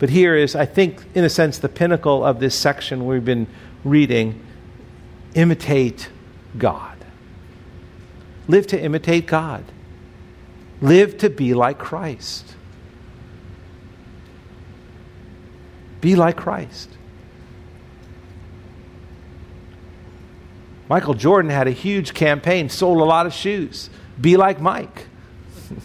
but 0.01 0.11
here 0.11 0.35
is, 0.35 0.57
I 0.57 0.67
think, 0.67 1.01
in 1.15 1.23
a 1.23 1.31
sense, 1.31 1.59
the 1.59 1.69
pinnacle 1.69 2.25
of 2.25 2.41
this 2.41 2.59
section 2.59 3.07
we've 3.07 3.25
been 3.25 3.47
reading 3.85 4.45
imitate 5.35 6.09
God. 6.59 6.99
Live 8.49 8.67
to 8.67 8.83
imitate 8.83 9.29
God. 9.29 9.65
Live 10.81 11.19
to 11.19 11.31
be 11.31 11.55
like 11.55 11.79
Christ. 11.79 12.57
Be 16.01 16.17
like 16.17 16.37
Christ. 16.37 16.91
Michael 20.89 21.15
Jordan 21.15 21.51
had 21.51 21.67
a 21.67 21.71
huge 21.71 22.13
campaign, 22.13 22.69
sold 22.69 23.01
a 23.01 23.05
lot 23.05 23.27
of 23.27 23.33
shoes. 23.33 23.89
Be 24.21 24.37
like 24.37 24.61
Mike. 24.61 25.07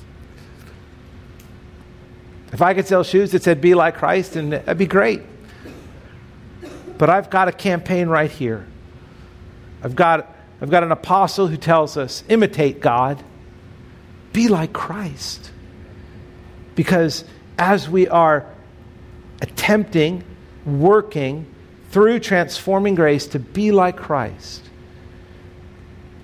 if 2.52 2.62
I 2.62 2.74
could 2.74 2.86
sell 2.86 3.04
shoes 3.04 3.32
that 3.32 3.44
said 3.44 3.62
be 3.62 3.76
like 3.76 3.96
Christ, 3.96 4.36
and 4.36 4.52
that'd 4.52 4.78
be 4.78 4.86
great. 4.86 5.22
But 6.98 7.10
I've 7.10 7.30
got 7.30 7.48
a 7.48 7.54
campaign 7.54 8.10
right 8.10 8.30
here. 8.30 8.68
I've 9.82 9.96
got, 9.96 10.36
I've 10.62 10.70
got 10.70 10.84
an 10.84 10.92
apostle 10.92 11.48
who 11.48 11.56
tells 11.56 11.96
us 11.96 12.26
imitate 12.28 12.82
God, 12.82 13.24
be 14.34 14.48
like 14.48 14.74
Christ. 14.74 15.52
Because 16.76 17.26
as 17.58 17.90
we 17.90 18.08
are 18.08 18.46
attempting, 19.42 20.24
working 20.66 21.46
through 21.92 22.20
transforming 22.20 22.96
grace 22.96 23.28
to 23.28 23.40
be 23.40 23.72
like 23.72 23.98
Christ, 23.98 24.64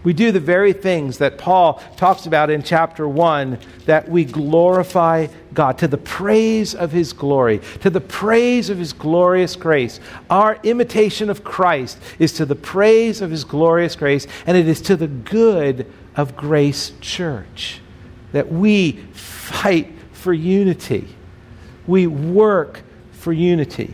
we 0.03 0.13
do 0.13 0.31
the 0.31 0.39
very 0.39 0.71
things 0.71 1.17
that 1.17 1.39
Paul 1.39 1.81
talks 1.97 2.27
about 2.27 2.51
in 2.51 2.61
chapter 2.61 3.07
1 3.07 3.57
that 3.87 4.07
we 4.07 4.23
glorify 4.23 5.27
God 5.51 5.79
to 5.79 5.87
the 5.87 5.97
praise 5.97 6.75
of 6.75 6.91
his 6.91 7.11
glory, 7.11 7.59
to 7.81 7.89
the 7.89 8.01
praise 8.01 8.69
of 8.69 8.77
his 8.77 8.93
glorious 8.93 9.55
grace. 9.55 9.99
Our 10.29 10.59
imitation 10.61 11.31
of 11.31 11.43
Christ 11.43 11.97
is 12.19 12.33
to 12.33 12.45
the 12.45 12.55
praise 12.55 13.19
of 13.19 13.31
his 13.31 13.43
glorious 13.43 13.95
grace, 13.95 14.27
and 14.45 14.55
it 14.55 14.67
is 14.67 14.79
to 14.81 14.95
the 14.95 15.07
good 15.07 15.91
of 16.15 16.37
Grace 16.37 16.93
Church 17.01 17.81
that 18.35 18.51
we 18.51 18.91
fight 19.13 19.89
for 20.11 20.33
unity. 20.33 21.07
We 21.87 22.05
work 22.05 22.81
for 23.13 23.31
unity. 23.31 23.93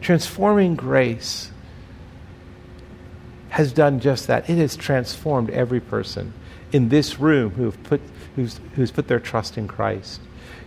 Transforming 0.00 0.74
grace 0.74 1.50
has 3.50 3.74
done 3.74 4.00
just 4.00 4.26
that. 4.28 4.48
It 4.48 4.56
has 4.56 4.74
transformed 4.74 5.50
every 5.50 5.80
person 5.80 6.32
in 6.72 6.88
this 6.88 7.20
room 7.20 7.50
who 7.50 7.66
have 7.66 7.82
put, 7.82 8.00
who's, 8.34 8.58
who's 8.74 8.90
put 8.90 9.06
their 9.06 9.20
trust 9.20 9.58
in 9.58 9.68
Christ. 9.68 10.18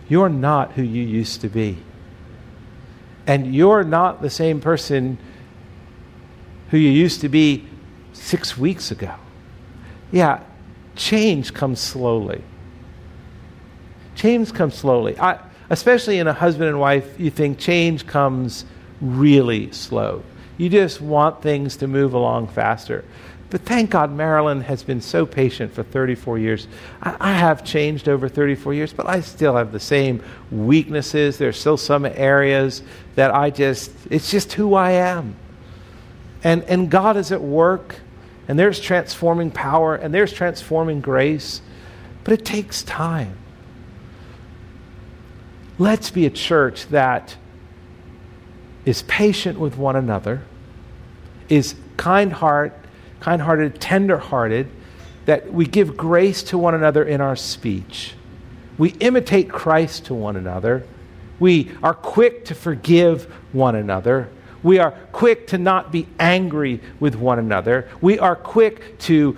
You're 0.08 0.28
not 0.28 0.74
who 0.74 0.82
you 0.82 1.02
used 1.02 1.40
to 1.40 1.48
be. 1.48 1.78
And 3.26 3.52
you're 3.52 3.82
not 3.82 4.22
the 4.22 4.30
same 4.30 4.60
person 4.60 5.18
who 6.70 6.78
you 6.78 6.90
used 6.90 7.20
to 7.22 7.28
be 7.28 7.66
six 8.12 8.56
weeks 8.56 8.92
ago. 8.92 9.16
Yeah, 10.12 10.42
change 10.94 11.52
comes 11.54 11.80
slowly. 11.80 12.42
Change 14.14 14.52
comes 14.54 14.74
slowly. 14.74 15.18
I, 15.18 15.40
especially 15.70 16.18
in 16.18 16.26
a 16.26 16.32
husband 16.32 16.68
and 16.68 16.80
wife, 16.80 17.18
you 17.18 17.30
think 17.30 17.58
change 17.58 18.06
comes 18.06 18.64
really 19.00 19.70
slow. 19.72 20.22
You 20.58 20.68
just 20.68 21.00
want 21.00 21.42
things 21.42 21.76
to 21.78 21.86
move 21.86 22.14
along 22.14 22.48
faster. 22.48 23.04
But 23.48 23.60
thank 23.62 23.90
God 23.90 24.10
Marilyn 24.10 24.62
has 24.62 24.82
been 24.82 25.00
so 25.00 25.24
patient 25.24 25.72
for 25.72 25.82
34 25.84 26.38
years. 26.38 26.66
I, 27.00 27.16
I, 27.20 27.32
have 27.32 27.64
changed 27.64 28.08
over 28.08 28.28
34 28.28 28.74
years, 28.74 28.92
but 28.92 29.06
I 29.06 29.20
still 29.20 29.54
have 29.54 29.70
the 29.70 29.78
same 29.78 30.22
weaknesses. 30.50 31.38
There's 31.38 31.58
still 31.58 31.76
some 31.76 32.06
areas 32.06 32.82
that 33.14 33.32
I 33.32 33.50
just, 33.50 33.92
it's 34.10 34.30
just 34.30 34.54
who 34.54 34.74
I 34.74 34.92
am. 34.92 35.36
And, 36.42 36.64
and 36.64 36.90
God 36.90 37.16
is 37.16 37.30
at 37.30 37.40
work, 37.40 37.96
and 38.48 38.58
there's 38.58 38.80
transforming 38.80 39.50
power, 39.50 39.94
and 39.94 40.12
there's 40.14 40.32
transforming 40.32 41.00
grace, 41.00 41.60
but 42.24 42.32
it 42.32 42.44
takes 42.44 42.82
time. 42.82 43.36
Let's 45.78 46.10
be 46.10 46.26
a 46.26 46.30
church 46.30 46.86
that 46.88 47.36
is 48.84 49.02
patient 49.02 49.58
with 49.58 49.76
one 49.76 49.96
another, 49.96 50.42
is 51.48 51.74
kind 51.96 52.32
heart, 52.32 52.72
kind-hearted, 53.20 53.80
tender-hearted, 53.80 54.68
that 55.26 55.52
we 55.52 55.66
give 55.66 55.96
grace 55.96 56.42
to 56.44 56.56
one 56.56 56.74
another 56.74 57.02
in 57.02 57.20
our 57.20 57.34
speech. 57.34 58.14
We 58.78 58.90
imitate 59.00 59.50
Christ 59.50 60.06
to 60.06 60.14
one 60.14 60.36
another. 60.36 60.86
We 61.40 61.72
are 61.82 61.94
quick 61.94 62.44
to 62.46 62.54
forgive 62.54 63.24
one 63.52 63.74
another. 63.74 64.28
We 64.62 64.78
are 64.78 64.92
quick 65.12 65.48
to 65.48 65.58
not 65.58 65.92
be 65.92 66.08
angry 66.18 66.80
with 66.98 67.14
one 67.14 67.38
another. 67.38 67.88
We 68.00 68.18
are 68.18 68.36
quick 68.36 68.98
to 69.00 69.36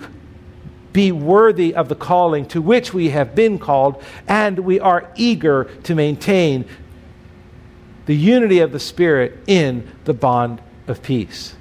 be 0.93 1.11
worthy 1.11 1.75
of 1.75 1.87
the 1.87 1.95
calling 1.95 2.45
to 2.47 2.61
which 2.61 2.93
we 2.93 3.09
have 3.09 3.35
been 3.35 3.59
called, 3.59 4.03
and 4.27 4.59
we 4.59 4.79
are 4.79 5.11
eager 5.15 5.65
to 5.83 5.95
maintain 5.95 6.65
the 8.05 8.15
unity 8.15 8.59
of 8.59 8.71
the 8.71 8.79
Spirit 8.79 9.37
in 9.45 9.87
the 10.05 10.13
bond 10.13 10.61
of 10.87 11.03
peace. 11.03 11.55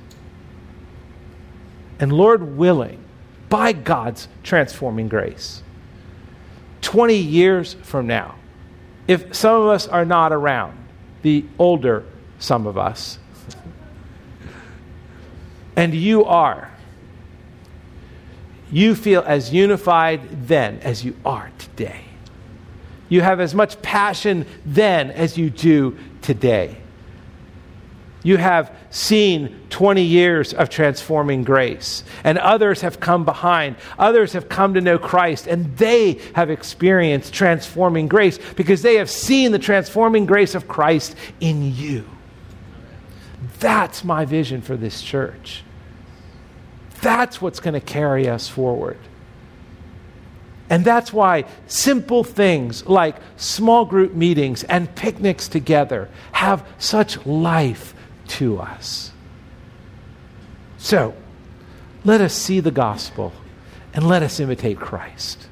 And 2.00 2.12
Lord 2.12 2.56
willing, 2.56 3.04
by 3.48 3.72
God's 3.72 4.28
transforming 4.42 5.08
grace, 5.08 5.62
20 6.82 7.16
years 7.16 7.74
from 7.82 8.06
now, 8.06 8.36
if 9.06 9.34
some 9.34 9.60
of 9.60 9.68
us 9.68 9.86
are 9.88 10.04
not 10.04 10.32
around, 10.32 10.78
the 11.22 11.44
older 11.58 12.04
some 12.38 12.66
of 12.66 12.78
us, 12.78 13.18
and 15.78 15.94
you 15.94 16.24
are, 16.24 16.72
you 18.72 18.96
feel 18.96 19.22
as 19.24 19.54
unified 19.54 20.48
then 20.48 20.80
as 20.80 21.04
you 21.04 21.14
are 21.24 21.52
today. 21.56 22.00
You 23.08 23.20
have 23.20 23.38
as 23.38 23.54
much 23.54 23.80
passion 23.80 24.44
then 24.66 25.12
as 25.12 25.38
you 25.38 25.50
do 25.50 25.96
today. 26.20 26.78
You 28.24 28.38
have 28.38 28.74
seen 28.90 29.56
20 29.70 30.02
years 30.02 30.52
of 30.52 30.68
transforming 30.68 31.44
grace, 31.44 32.02
and 32.24 32.38
others 32.38 32.80
have 32.80 32.98
come 32.98 33.24
behind. 33.24 33.76
Others 34.00 34.32
have 34.32 34.48
come 34.48 34.74
to 34.74 34.80
know 34.80 34.98
Christ, 34.98 35.46
and 35.46 35.76
they 35.76 36.20
have 36.34 36.50
experienced 36.50 37.32
transforming 37.32 38.08
grace 38.08 38.40
because 38.56 38.82
they 38.82 38.96
have 38.96 39.08
seen 39.08 39.52
the 39.52 39.60
transforming 39.60 40.26
grace 40.26 40.56
of 40.56 40.66
Christ 40.66 41.14
in 41.38 41.72
you. 41.72 42.04
That's 43.60 44.02
my 44.02 44.24
vision 44.24 44.60
for 44.60 44.76
this 44.76 45.02
church. 45.02 45.62
That's 47.00 47.40
what's 47.40 47.60
going 47.60 47.74
to 47.74 47.80
carry 47.80 48.28
us 48.28 48.48
forward. 48.48 48.98
And 50.70 50.84
that's 50.84 51.12
why 51.12 51.44
simple 51.66 52.24
things 52.24 52.86
like 52.86 53.16
small 53.36 53.84
group 53.84 54.14
meetings 54.14 54.64
and 54.64 54.94
picnics 54.94 55.48
together 55.48 56.08
have 56.32 56.66
such 56.78 57.24
life 57.24 57.94
to 58.28 58.58
us. 58.58 59.12
So, 60.76 61.14
let 62.04 62.20
us 62.20 62.34
see 62.34 62.60
the 62.60 62.70
gospel 62.70 63.32
and 63.94 64.06
let 64.06 64.22
us 64.22 64.38
imitate 64.38 64.78
Christ. 64.78 65.47